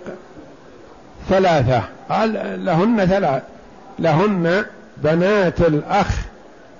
[1.28, 1.82] ثلاثة.
[2.08, 3.42] قال لهن ثلاث
[3.98, 4.64] لهن
[4.96, 6.08] بنات الأخ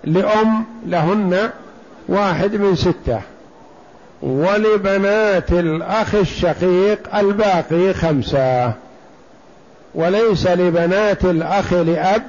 [0.04, 1.50] لأم لهن
[2.08, 3.20] واحد من ستة.
[4.22, 8.72] ولبنات الأخ الشقيق الباقي خمسة.
[9.94, 12.22] وليس لبنات الأخ لأب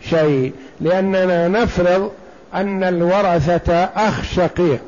[0.00, 2.10] شيء لأننا نفرض
[2.54, 4.80] أن الورثة أخ شقيق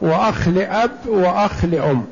[0.00, 2.04] وأخ لأب وأخ لأم.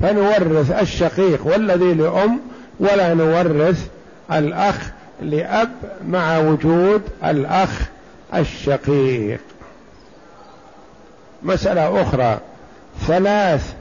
[0.00, 2.40] فنورث الشقيق والذي لأم
[2.80, 3.88] ولا نورث
[4.32, 4.90] الأخ
[5.22, 5.72] لأب
[6.08, 7.80] مع وجود الأخ
[8.34, 9.40] الشقيق.
[11.42, 12.38] مسألة أخرى
[13.06, 13.74] ثلاث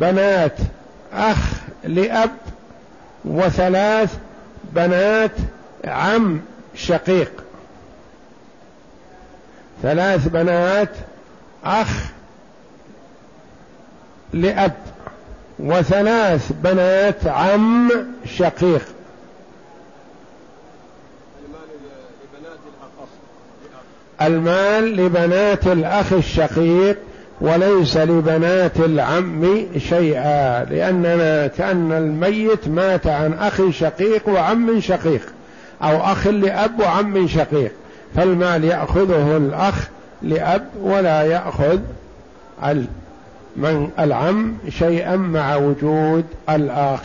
[0.00, 0.56] بنات
[1.12, 1.38] أخ
[1.84, 2.30] لأب
[3.24, 4.16] وثلاث
[4.72, 5.30] بنات
[5.84, 6.40] عم
[6.74, 7.41] شقيق.
[9.82, 10.88] ثلاث بنات
[11.64, 12.10] أخ
[14.32, 14.72] لأب
[15.58, 17.90] وثلاث بنات عم
[18.36, 18.82] شقيق.
[24.22, 26.98] المال لبنات الأخ الشقيق
[27.40, 35.22] وليس لبنات العم شيئا لأننا كأن الميت مات عن أخ شقيق وعم شقيق
[35.82, 37.72] أو أخ لأب وعم شقيق.
[38.16, 39.88] فالمال يأخذه الأخ
[40.22, 41.78] لأب ولا يأخذ
[43.56, 47.00] من العم شيئا مع وجود الآخ.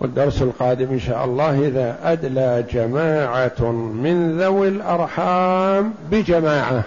[0.00, 3.72] والدرس القادم إن شاء الله إذا أدلى جماعة
[4.02, 6.82] من ذوي الأرحام بجماعة.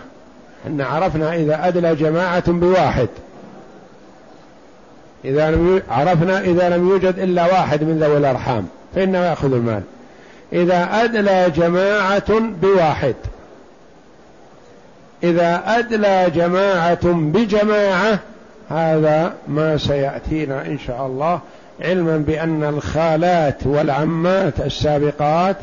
[0.67, 3.07] إن عرفنا إذا أدلى جماعة بواحد.
[5.25, 9.81] إذا لم عرفنا إذا لم يوجد إلا واحد من ذوي الأرحام فإنه يأخذ المال.
[10.53, 13.15] إذا أدلى جماعة بواحد.
[15.23, 18.19] إذا أدلى جماعة بجماعة
[18.69, 21.39] هذا ما سيأتينا إن شاء الله
[21.81, 25.55] علما بأن الخالات والعمات السابقات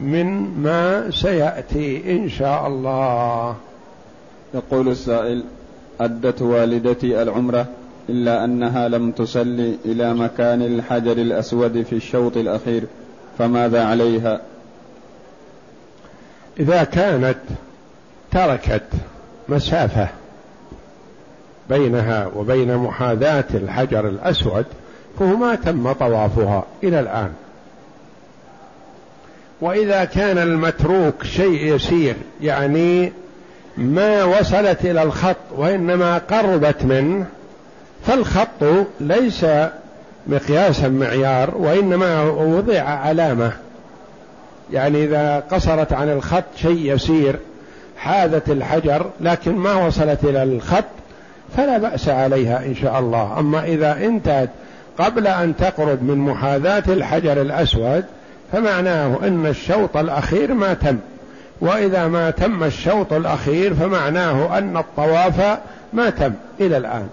[0.00, 0.26] من
[0.62, 3.54] ما سيأتي إن شاء الله.
[4.54, 5.44] يقول السائل
[6.00, 7.66] أدت والدتي العمرة
[8.08, 12.82] إلا أنها لم تصلي إلى مكان الحجر الأسود في الشوط الأخير.
[13.38, 14.40] فماذا عليها؟
[16.60, 17.38] إذا كانت
[18.32, 18.82] تركت
[19.48, 20.08] مسافة
[21.68, 24.66] بينها وبين محاذاة الحجر الأسود
[25.18, 27.32] فهو ما تم طوافها إلى الآن.
[29.60, 33.12] وإذا كان المتروك شيء يسير يعني
[33.76, 37.26] ما وصلت إلى الخط وإنما قربت منه
[38.06, 39.46] فالخط ليس
[40.26, 43.52] مقياسا معيار وإنما وضع علامة.
[44.72, 47.36] يعني إذا قصرت عن الخط شيء يسير
[47.98, 50.84] حاذت الحجر لكن ما وصلت إلى الخط
[51.56, 53.38] فلا بأس عليها إن شاء الله.
[53.38, 54.50] أما إذا انتهت
[54.98, 58.04] قبل أن تقرب من محاذاة الحجر الأسود
[58.52, 60.96] فمعناه أن الشوط الأخير ما تم.
[61.60, 65.58] وإذا ما تم الشوط الأخير فمعناه أن الطواف
[65.92, 67.08] ما تم إلى الآن.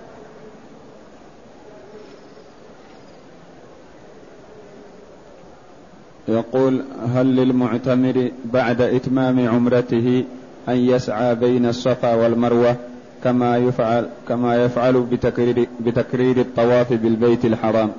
[6.27, 6.83] يقول
[7.15, 10.23] هل للمعتمر بعد إتمام عمرته
[10.69, 12.75] أن يسعى بين الصفا والمروة
[13.23, 17.91] كما يفعل كما يفعل بتكرير بتكرير الطواف بالبيت الحرام؟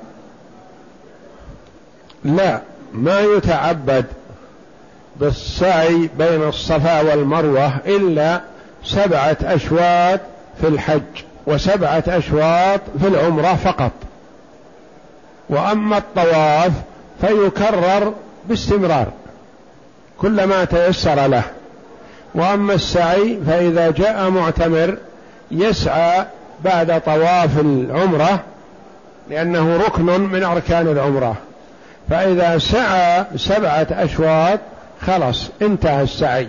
[2.25, 2.61] لا
[2.93, 4.05] ما يتعبد
[5.21, 8.41] بالسعي بين الصفا والمروة إلا
[8.85, 10.21] سبعة أشواط
[10.61, 11.03] في الحج
[11.47, 13.93] وسبعة أشواط في العمرة فقط.
[15.51, 16.73] وأما الطواف
[17.21, 18.13] فيكرر
[18.49, 19.07] باستمرار
[20.19, 21.43] كلما تيسر له.
[22.35, 24.97] وأما السعي فإذا جاء معتمر
[25.51, 26.25] يسعى
[26.65, 28.41] بعد طواف العمرة
[29.31, 31.37] لأنه ركن من أركان العمرة.
[32.11, 34.61] فإذا سعى سبعة أشواط
[35.01, 36.49] خلص انتهى السعي.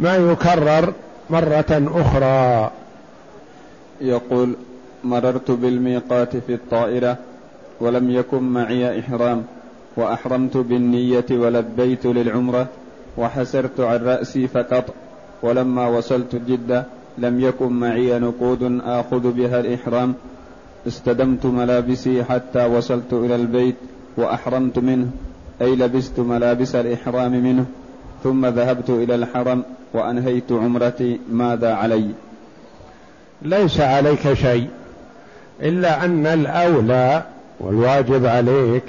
[0.00, 0.92] ما يكرر
[1.30, 2.70] مرة أخرى.
[4.00, 4.56] يقول
[5.04, 7.16] مررت بالميقات في الطائرة
[7.80, 9.44] ولم يكن معي إحرام.
[9.96, 12.66] وأحرمت بالنية ولبيت للعمرة
[13.18, 14.94] وحسرت عن رأسي فقط
[15.42, 16.84] ولما وصلت جدة
[17.18, 20.14] لم يكن معي نقود آخذ بها الإحرام.
[20.86, 23.76] استدمت ملابسي حتى وصلت إلى البيت
[24.16, 25.06] وأحرمت منه
[25.62, 27.66] أي لبست ملابس الإحرام منه.
[28.24, 29.62] ثم ذهبت إلى الحرم
[29.94, 32.10] وأنهيت عمرتي ماذا علي؟
[33.42, 34.68] ليس عليك شيء
[35.62, 37.22] إلا أن الأولى
[37.60, 38.84] والواجب عليك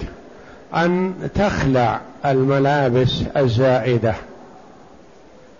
[0.75, 4.13] أن تخلع الملابس الزائدة.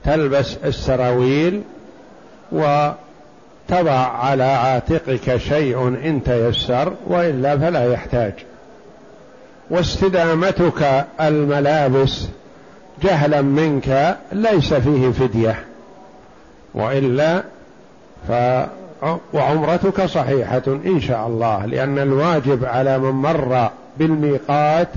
[0.05, 1.61] تلبس السراويل
[2.51, 8.33] وتضع على عاتقك شيء إن تيسر وإلا فلا يحتاج.
[9.69, 12.25] واستدامتك الملابس
[13.03, 15.63] جهلا منك ليس فيه فدية.
[16.73, 17.43] وإلا
[18.27, 18.31] ف
[19.33, 24.87] وعمرتك صحيحة إن شاء الله لأن الواجب على من مر بالميقات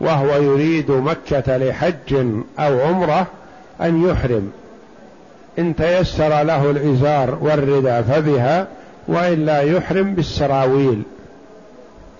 [0.00, 2.14] وهو يريد مكة لحج
[2.58, 3.26] أو عمرة
[3.80, 4.50] أن يحرم.
[5.58, 8.66] إن تيسر له الإزار والرداء فبها
[9.08, 11.02] وإلا يحرم بالسراويل.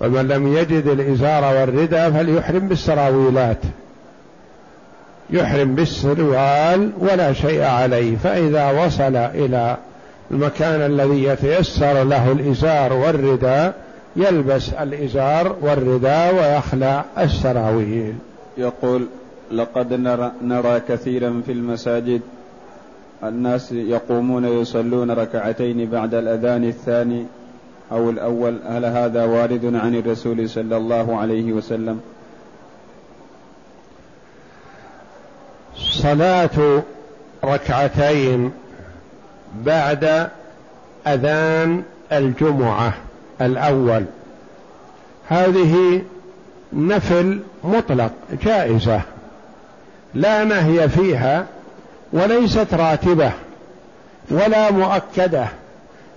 [0.01, 3.59] ومن لم يجد الإزار والرداء فليحرم بالسراويلات.
[5.31, 9.77] يحرم بالسروال ولا شيء عليه فإذا وصل إلى
[10.31, 13.74] المكان الذي يتيسر له الإزار والرداء
[14.17, 18.14] يلبس الإزار والرداء ويخلع السراويل.
[18.59, 19.07] يقول
[19.53, 22.21] لقد نرى, نرى كثيرا في المساجد.
[23.25, 27.27] الناس يقومون يصلون ركعتين بعد الأذان الثاني
[27.93, 28.59] أو الأول.
[28.67, 32.01] هل هذا وارد عن الرسول صلى الله عليه وسلم؟
[35.77, 36.83] صلاة
[37.45, 38.53] ركعتين
[39.64, 40.29] بعد
[41.07, 42.95] أذان الجمعة.
[43.41, 44.05] الأول.
[45.28, 46.03] هذه
[46.72, 48.11] نفل مطلق
[48.43, 49.01] جائزة.
[50.14, 51.47] لا نهي فيها
[52.12, 53.30] وليست راتبة
[54.30, 55.47] ولا مؤكدة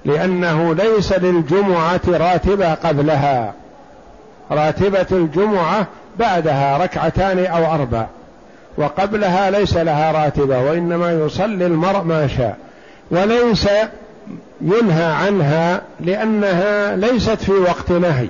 [0.06, 3.54] لأنه ليس للجمعة راتبة قبلها.
[4.52, 5.88] راتبة الجمعة
[6.20, 8.06] بعدها ركعتان أو أربع
[8.78, 12.58] وقبلها ليس لها راتبة وإنما يصلي المرء ما شاء
[13.12, 13.68] وليس
[14.62, 18.28] ينهى عنها لأنها ليست في وقت نهي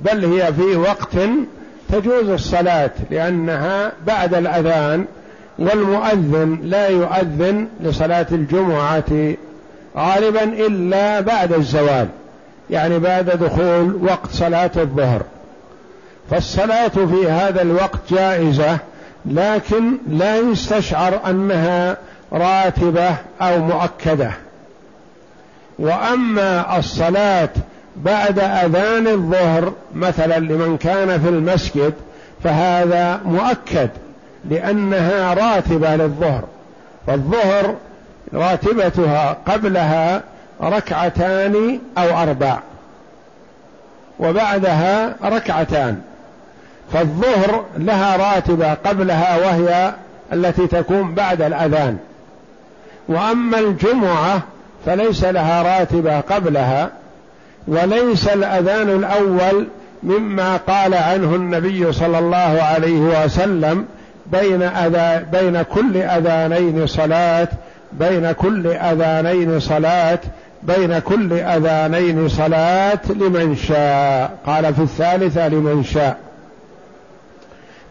[0.00, 1.16] بل هي في وقت
[1.92, 5.04] تجوز الصلاة لأنها بعد الأذان
[5.58, 9.34] والمؤذن لا يؤذن لصلاة الجمعة
[9.96, 12.08] غالبا إلا بعد الزوال
[12.70, 15.22] يعني بعد دخول وقت صلاة الظهر.
[16.30, 18.78] فالصلاة في هذا الوقت جائزة
[19.26, 21.96] لكن لا يستشعر أنها
[22.32, 24.30] راتبة أو مؤكدة.
[25.78, 27.48] وأما الصلاة
[27.96, 31.94] بعد أذان الظهر مثلا لمن كان في المسجد
[32.44, 33.90] فهذا مؤكد
[34.50, 36.44] لأنها راتبة للظهر
[37.06, 37.74] فالظهر
[38.34, 40.22] راتبتها قبلها
[40.62, 42.58] ركعتان أو أربع
[44.18, 46.00] وبعدها ركعتان
[46.92, 49.92] فالظهر لها راتبة قبلها وهي
[50.32, 51.98] التي تكون بعد الأذان.
[53.08, 54.42] وأما الجمعة
[54.86, 56.90] فليس لها راتبة قبلها
[57.68, 59.66] وليس الأذان الأول
[60.02, 63.84] مما قال عنه النبي صلى الله عليه وسلم
[64.26, 67.48] بين أذى بين كل أذانين صلاة
[67.92, 70.18] بين كل أذانين صلاة
[70.62, 74.30] بين كل أذانين صلاة لمن شاء.
[74.46, 76.16] قال في الثالثة لمن شاء.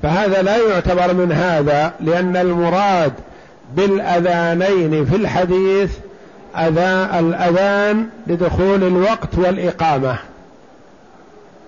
[0.04, 3.14] فهذا لا يعتبر من هذا لأن المراد
[3.76, 5.92] بالأذانين في الحديث
[6.58, 10.16] أذان الأذان لدخول الوقت والإقامة.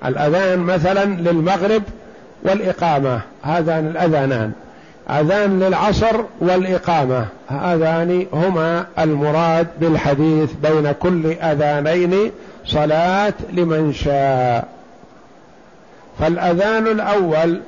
[0.06, 1.84] الأذان مثلا للمغرب
[2.44, 3.22] والإقامة.
[3.44, 4.52] هذان الأذانان.
[5.10, 7.26] أذان للعصر والإقامة.
[7.48, 12.32] هذان هما المراد بالحديث بين كل أذانين
[12.66, 14.68] صلاة لمن شاء.
[16.20, 17.62] فالأذان الأول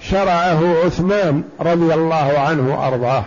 [0.00, 3.24] شرعه عثمان رضي الله عنه وأرضاه.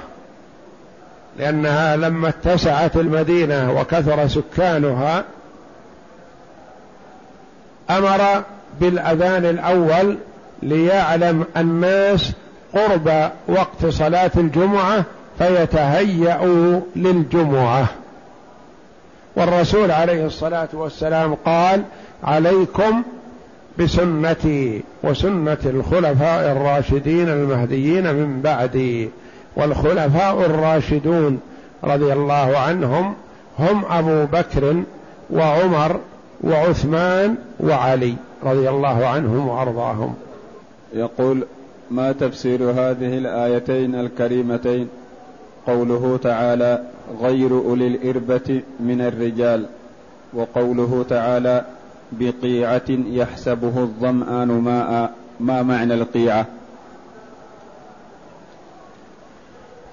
[1.39, 5.23] لأنها لما اتسعت المدينة وكثر سكانها
[7.89, 8.43] أمر
[8.79, 10.17] بالأذان الأول
[10.63, 12.31] ليعلم الناس
[12.73, 15.03] قرب وقت صلاة الجمعة
[15.37, 17.85] فيتهيأوا للجمعة.
[19.35, 21.83] والرسول عليه الصلاة والسلام قال
[22.23, 23.03] عليكم
[23.79, 29.09] بسنتي وسنة الخلفاء الراشدين المهديين من بعدي.
[29.55, 31.39] والخلفاء الراشدون
[31.83, 33.13] رضي الله عنهم
[33.59, 34.83] هم أبو بكر
[35.29, 35.99] وعمر
[36.43, 40.15] وعثمان وعلي رضي الله عنهم وأرضاهم.
[40.93, 41.43] يقول
[41.91, 44.87] ما تفسير هذه الآيتين الكريمتين؟
[45.67, 46.83] قوله تعالى
[47.21, 49.65] غير أولي الإربة من الرجال
[50.33, 51.65] وقوله تعالى
[52.11, 56.45] بقيعة يحسبه الظمآن ماء ما معنى القيعة؟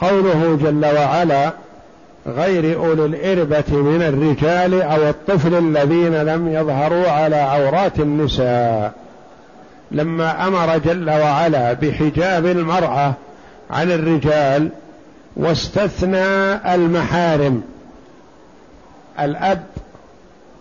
[0.01, 1.53] قوله جل وعلا
[2.27, 8.93] غير أولي الإربة من الرجال أو الطفل الذين لم يظهروا على عورات النساء.
[9.91, 13.13] لما أمر جل وعلا بحجاب المرأة
[13.71, 14.69] عن الرجال
[15.37, 17.63] واستثنى المحارم
[19.21, 19.63] الأب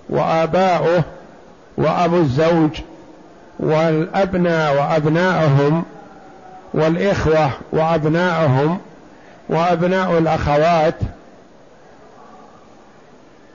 [0.09, 1.03] وآباؤه
[1.77, 2.69] وأبو الزوج
[3.59, 5.83] والأبناء وابناؤهم
[6.73, 8.79] والإخوة وابناؤهم
[9.49, 10.95] وأبناء الأخوات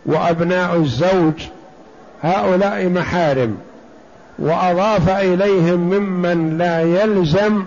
[0.07, 1.43] وأبناء الزوج
[2.22, 3.59] هؤلاء محارم.
[4.38, 7.64] وأضاف إليهم ممن لا يلزم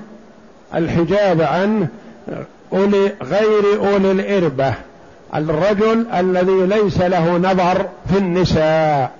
[0.76, 1.88] الحجاب عنه
[2.74, 4.74] أولي غير أولي الإربة.
[5.36, 9.12] الرجل الذي ليس له نظر في النساء.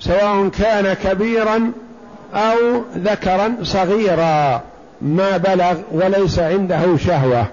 [0.00, 1.72] سواء كان كبيرا
[2.34, 4.62] أو ذكرا صغيرا.
[5.02, 7.46] ما بلغ وليس عنده شهوة.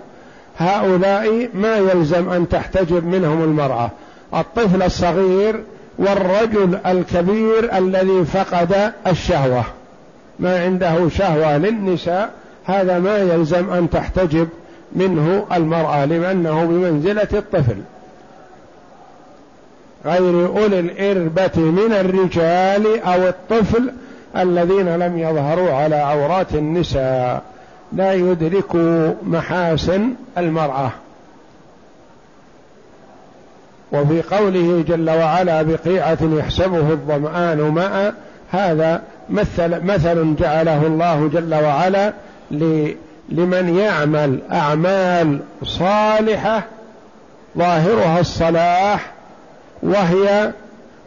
[0.57, 3.89] هؤلاء ما يلزم أن تحتجب منهم المرأة.
[4.33, 5.63] الطفل الصغير
[5.97, 9.63] والرجل الكبير الذي فقد الشهوة.
[10.39, 12.29] ما عنده شهوة للنساء
[12.65, 14.47] هذا ما يلزم أن تحتجب
[14.95, 17.77] منه المرأة لأنه بمنزلة الطفل.
[20.05, 23.91] غير أولي الإربة من الرجال أو الطفل
[24.37, 27.41] الذين لم يظهروا على عورات النساء
[27.93, 30.91] لا يدركوا محاسن المرأة.
[33.91, 38.13] وفي قوله جل وعلا بقيعة يحسبه الظمآن ماء
[38.51, 42.13] هذا مثل مثل جعله الله جل وعلا
[43.29, 46.63] لمن يعمل أعمال صالحة
[47.57, 49.11] ظاهرها الصلاح
[49.83, 50.51] وهي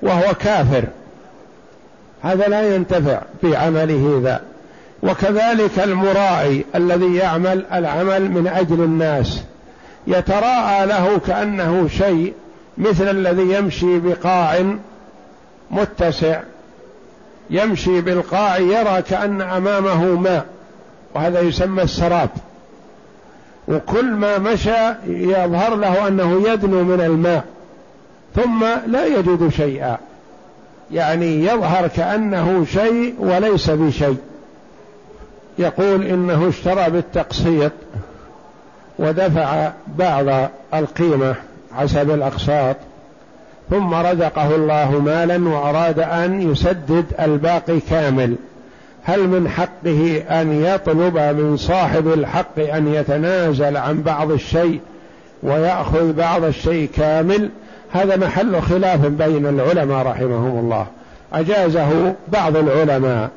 [0.02, 0.84] وهو كافر.
[2.24, 4.40] هذا لا ينتفع في عمله ذا.
[5.02, 9.42] وكذلك المرائي الذي يعمل العمل من أجل الناس
[10.06, 12.32] يتراءى له كأنه شيء
[12.78, 14.74] مثل الذي يمشي بقاع
[15.70, 16.40] متسع.
[17.50, 20.46] يمشي بالقاع يرى كأن أمامه ماء
[21.14, 22.30] وهذا يسمى السراب.
[23.68, 27.44] وكل ما مشى يظهر له أنه يدنو من الماء
[28.34, 29.98] ثم لا يجد شيئا.
[30.94, 34.16] يعني يظهر كأنه شيء وليس بشيء.
[35.58, 37.72] يقول إنه اشترى بالتقسيط
[38.98, 41.34] ودفع بعض القيمة
[41.76, 42.76] حسب الأقساط
[43.70, 48.36] ثم رزقه الله مالا وأراد أن يسدد الباقي كامل.
[49.04, 54.80] هل من حقه أن يطلب من صاحب الحق أن يتنازل عن بعض الشيء
[55.42, 57.50] ويأخذ بعض الشيء كامل؟
[57.94, 60.86] هذا محل خلاف بين العلماء رحمهم الله.
[61.32, 63.30] أجازه بعض العلماء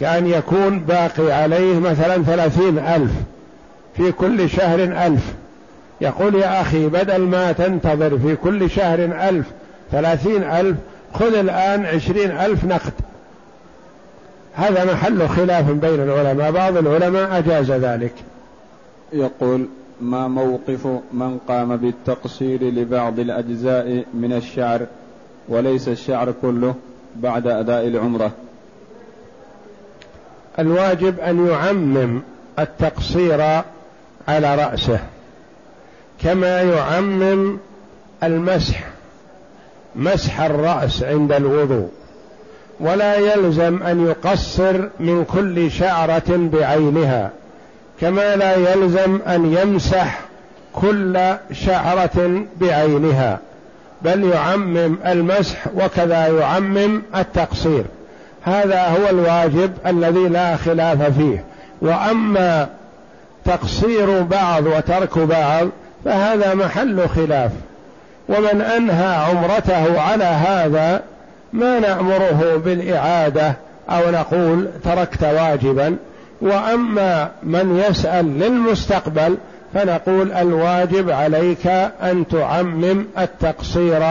[0.00, 3.10] كأن يكون باقي عليه مثلا ثلاثين ألف
[3.96, 5.22] في كل شهر ألف.
[6.00, 8.98] يقول يا أخي بدل ما تنتظر في كل شهر
[9.28, 9.46] ألف
[9.92, 10.76] ثلاثين ألف
[11.14, 12.92] خذ الآن عشرين ألف نقد.
[14.54, 16.50] هذا محل خلاف بين العلماء.
[16.50, 18.14] بعض العلماء أجاز ذلك.
[19.12, 19.66] يقول
[20.00, 24.86] ما موقف من قام بالتقصير لبعض الأجزاء من الشعر
[25.48, 26.74] وليس الشعر كله
[27.16, 28.30] بعد أداء العمرة.
[30.58, 32.22] الواجب أن يعمم
[32.58, 33.40] التقصير
[34.28, 34.98] على رأسه
[36.22, 37.58] كما يعمم
[38.22, 38.88] المسح
[39.96, 41.88] مسح الرأس عند الوضوء.
[42.80, 47.30] ولا يلزم أن يقصر من كل شعرة بعينها.
[48.00, 50.20] كما لا يلزم أن يمسح
[50.72, 51.18] كل
[51.52, 53.38] شعرة بعينها
[54.02, 57.84] بل يعمم المسح وكذا يعمم التقصير.
[58.42, 61.44] هذا هو الواجب الذي لا خلاف فيه.
[61.82, 62.68] وأما
[63.44, 65.68] تقصير بعض وترك بعض
[66.04, 67.50] فهذا محل خلاف.
[68.28, 71.02] ومن أنهى عمرته على هذا
[71.52, 73.54] ما نأمره بالإعادة
[73.90, 75.96] أو نقول تركت واجبا.
[76.40, 79.36] وأما من يسأل للمستقبل
[79.74, 81.66] فنقول الواجب عليك
[82.02, 84.02] أن تعمم التقصير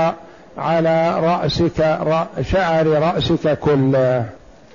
[0.58, 2.00] على رأسك
[2.42, 4.26] شعر رأسك كله.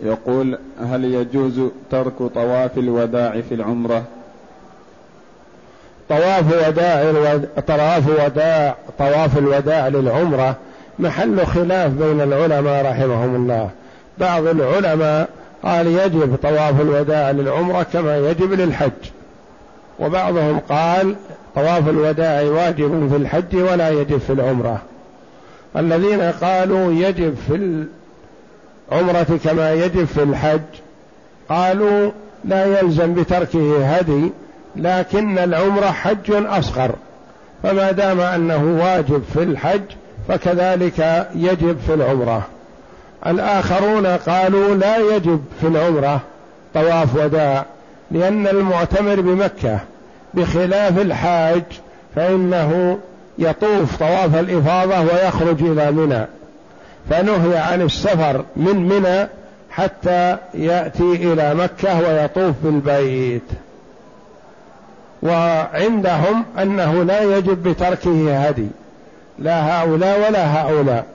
[0.03, 0.59] يقول
[0.91, 4.03] هل يجوز ترك طواف الوداع في العمرة؟
[6.09, 7.13] طواف وداع
[7.67, 10.57] طواف وداع طواف الوداع للعمرة
[10.99, 13.71] محل خلاف بين العلماء رحمهم الله.
[14.19, 15.29] بعض العلماء
[15.65, 18.91] قال يجب طواف الوداع للعمرة كما يجب للحج.
[20.01, 21.15] وبعضهم قال
[21.55, 24.83] طواف الوداع واجب في الحج ولا يجب في العمرة.
[25.77, 27.87] الذين قالوا يجب في
[28.93, 30.61] العمرة كما يجب في الحج
[31.49, 32.11] قالوا
[32.45, 34.33] لا يلزم بتركه هدي
[34.77, 36.91] لكن العمرة حج أصغر.
[37.62, 39.83] فما دام أنه واجب في الحج
[40.29, 42.47] فكذلك يجب في العمرة.
[43.27, 46.20] الآخرون قالوا لا يجب في العمرة
[46.75, 47.64] طواف وداع
[48.11, 49.79] لأن المعتمر بمكة
[50.35, 51.62] بخلاف الحاج
[52.16, 52.99] فإنه
[53.39, 56.27] يطوف طواف الإفاضة ويخرج إلى منى.
[57.11, 59.29] فنهي عن السفر من منى
[59.70, 63.43] حتى يأتي إلى مكة ويطوف بالبيت.
[65.22, 68.66] وعندهم أنه لا يجب بتركه هدي
[69.39, 71.14] لا هؤلاء ولا هؤلاء.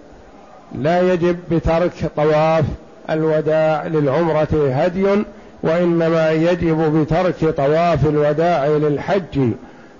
[0.76, 2.65] لا يجب بترك طواف
[3.09, 5.24] الوداع للعمرة هدي
[5.63, 9.51] وإنما يجب بترك طواف الوداع للحج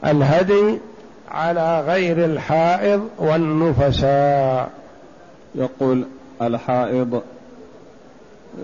[0.06, 0.78] الهدي
[1.32, 4.70] على غير الحائض والنفساء.
[5.56, 6.04] يقول
[6.42, 7.22] الحائض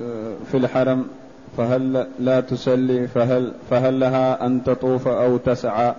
[0.01, 1.07] آه، في الحرم
[1.57, 5.93] فهل لا تسلي فهل فهل لها أن تطوف أو تسعى؟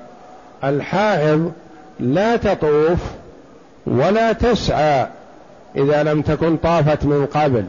[0.64, 1.52] الحائض
[2.00, 2.98] لا تطوف
[3.86, 5.06] ولا تسعى.
[5.76, 7.64] إذا لم تكن طافت من قبل.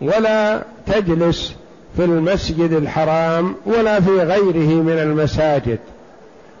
[0.00, 1.54] ولا تجلس
[1.96, 5.78] في المسجد الحرام ولا في غيره من المساجد.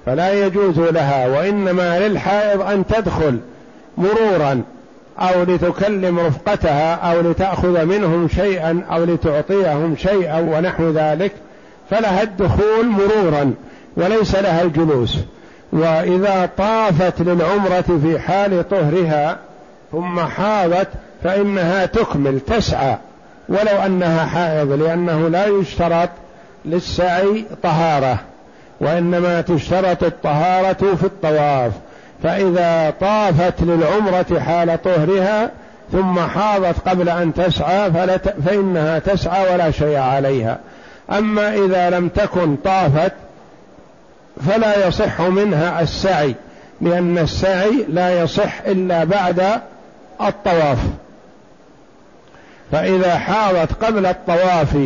[0.06, 3.38] فلا يجوز لها وإنما للحائض أن تدخل
[3.98, 4.62] مرورا
[5.18, 11.32] أو لتكلم رفقتها أو لتأخذ منهم شيئا أو لتعطيهم شيئا ونحو ذلك
[11.90, 13.54] فلها الدخول مرورا
[13.96, 15.18] وليس لها الجلوس.
[15.72, 19.38] وإذا طافت للعمرة في حال طهرها
[19.92, 20.88] ثم حاضت
[21.24, 22.96] فإنها تكمل تسعى.
[23.48, 26.08] ولو أنها حائض لأنه لا يشترط
[26.64, 28.18] للسعي طهارة
[28.80, 31.72] وإنما تشترط الطهارة في الطواف.
[32.22, 35.50] فإذا طافت للعمرة حال طهرها
[35.92, 37.92] ثم حاضت قبل أن تسعى
[38.46, 40.58] فإنها تسعى ولا شيء عليها.
[41.10, 43.12] أما إذا لم تكن طافت
[44.46, 46.34] فلا يصح منها السعي
[46.80, 49.42] لأن السعي لا يصح إلا بعد
[50.20, 50.78] الطواف.
[52.72, 54.76] فإذا حاضت قبل الطواف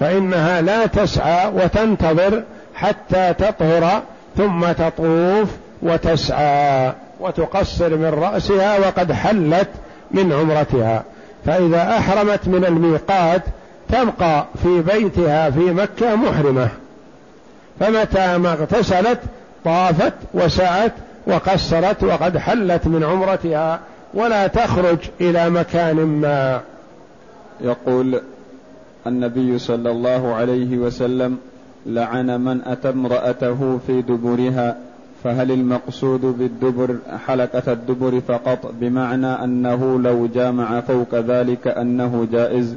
[0.00, 2.42] فإنها لا تسعى وتنتظر
[2.74, 4.02] حتى تطهر
[4.36, 5.48] ثم تطوف
[5.82, 9.68] وتسعى وتقصر من رأسها وقد حلت
[10.10, 11.02] من عمرتها.
[11.46, 13.42] فإذا أحرمت من الميقات
[13.88, 16.68] تبقى في بيتها في مكة محرمة.
[17.80, 19.18] فمتى ما اغتسلت
[19.64, 20.92] طافت وسعت
[21.26, 23.80] وقصرت وقد حلت من عمرتها
[24.14, 26.60] ولا تخرج إلى مكان ما.
[27.60, 28.20] يقول
[29.06, 31.38] النبي صلى الله عليه وسلم
[31.86, 34.76] لعن من أتى امرأته في دبرها
[35.24, 36.96] فهل المقصود بالدبر
[37.26, 42.74] حلقة الدبر فقط بمعنى أنه لو جامع فوق ذلك أنه جائز؟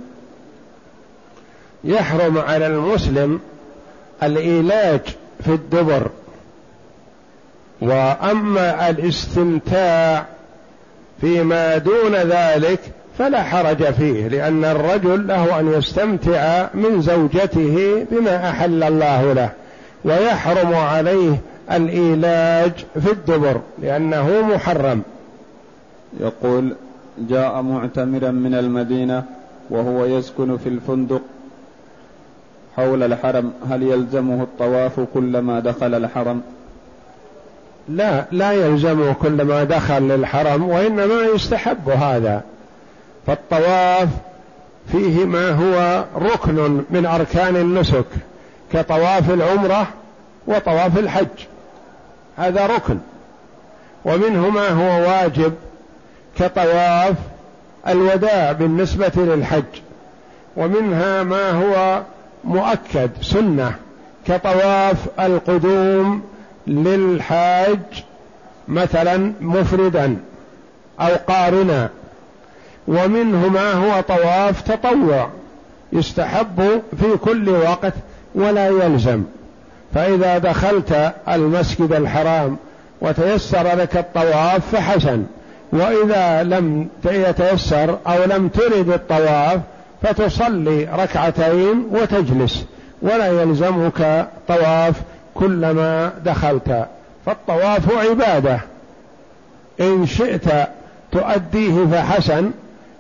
[1.83, 3.39] يحرم على المسلم
[4.23, 5.01] العلاج
[5.43, 6.09] في الدبر.
[7.81, 10.25] وأما الاستمتاع
[11.21, 12.79] فيما دون ذلك
[13.17, 19.49] فلا حرج فيه لأن الرجل له أن يستمتع من زوجته بما أحل الله له
[20.05, 21.35] ويحرم عليه
[21.71, 25.01] الإيلاج في الدبر لأنه محرم.
[26.19, 26.75] يقول
[27.29, 29.23] جاء معتمرا من المدينة
[29.69, 31.21] وهو يسكن في الفندق
[32.75, 36.41] حول الحرم هل يلزمه الطواف كلما دخل الحرم؟
[37.89, 42.41] لا لا يلزمه كلما دخل للحرم وإنما يستحب هذا.
[43.27, 44.09] فالطواف
[44.91, 48.05] فيه ما هو ركن من أركان النسك
[48.73, 49.87] كطواف العمرة
[50.47, 51.27] وطواف الحج.
[52.37, 52.97] هذا ركن.
[54.05, 55.53] ومنه ما هو واجب
[56.39, 57.15] كطواف
[57.87, 59.81] الوداع بالنسبة للحج.
[60.57, 62.01] ومنها ما هو
[62.43, 63.75] مؤكد سنة
[64.27, 66.30] كطواف القدوم
[66.67, 67.79] للحاج
[68.67, 70.17] مثلا مفردا
[70.99, 71.89] أو قارنا
[72.87, 75.29] ومنه ما هو طواف تطوع
[75.93, 77.93] يستحب في كل وقت
[78.35, 79.23] ولا يلزم.
[79.95, 82.57] فإذا دخلت المسجد الحرام
[83.01, 85.23] وتيسر لك الطواف فحسن
[85.73, 89.59] وإذا لم يتيسر أو لم ترد الطواف
[90.01, 92.65] فتصلي ركعتين وتجلس
[93.01, 94.95] ولا يلزمك طواف
[95.35, 96.87] كلما دخلت
[97.25, 98.59] فالطواف عبادة.
[99.79, 100.45] إن شئت
[101.11, 102.51] تؤديه فحسن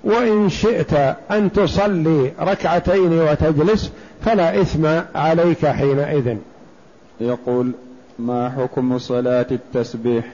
[0.03, 0.93] وإن شئت
[1.31, 3.91] أن تصلي ركعتين وتجلس
[4.25, 6.37] فلا إثم عليك حينئذ.
[7.21, 7.71] يقول
[8.19, 10.25] ما حكم صلاة التسبيح؟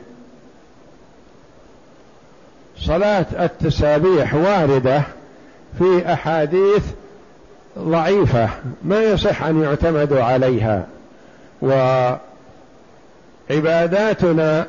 [2.79, 5.01] صلاة التسابيح واردة
[5.79, 6.83] في أحاديث
[7.79, 8.49] ضعيفة
[8.83, 10.85] ما يصح أن يعتمد عليها.
[13.49, 14.67] وعباداتنا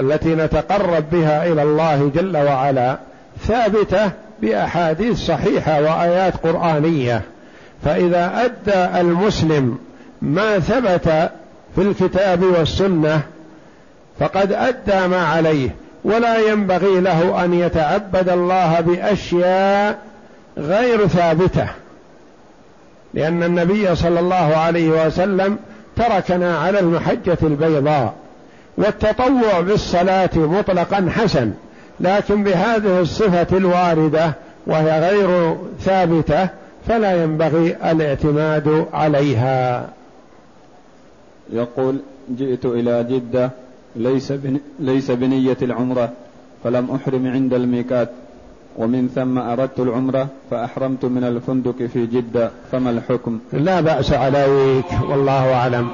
[0.00, 2.98] التي نتقرب بها إلى الله جل وعلا
[3.46, 4.10] ثابتة
[4.42, 7.22] بأحاديث صحيحة وآيات قرآنية.
[7.84, 9.78] فإذا أدى المسلم
[10.22, 11.30] ما ثبت
[11.74, 13.20] في الكتاب والسنة
[14.20, 15.70] فقد أدى ما عليه
[16.04, 19.98] ولا ينبغي له أن يتعبد الله بأشياء
[20.58, 21.66] غير ثابتة.
[23.14, 25.58] لأن النبي صلى الله عليه وسلم
[25.98, 28.14] تركنا على المحجة البيضاء
[28.76, 31.52] والتطوع بالصلاة مطلقا حسن
[32.00, 34.32] لكن بهذه الصفة الواردة
[34.66, 36.48] وهي غير ثابتة
[36.88, 39.88] فلا ينبغي الاعتماد عليها.
[41.52, 41.98] يقول
[42.30, 43.50] جئت إلى جدة
[43.96, 44.32] ليس
[44.80, 46.12] ليس بنية العمرة
[46.64, 48.10] فلم أحرم عند الميقات.
[48.78, 55.54] ومن ثم أردت العمرة فأحرمت من الفندق في جدة فما الحكم؟ لا بأس عليك والله
[55.54, 55.88] أعلم.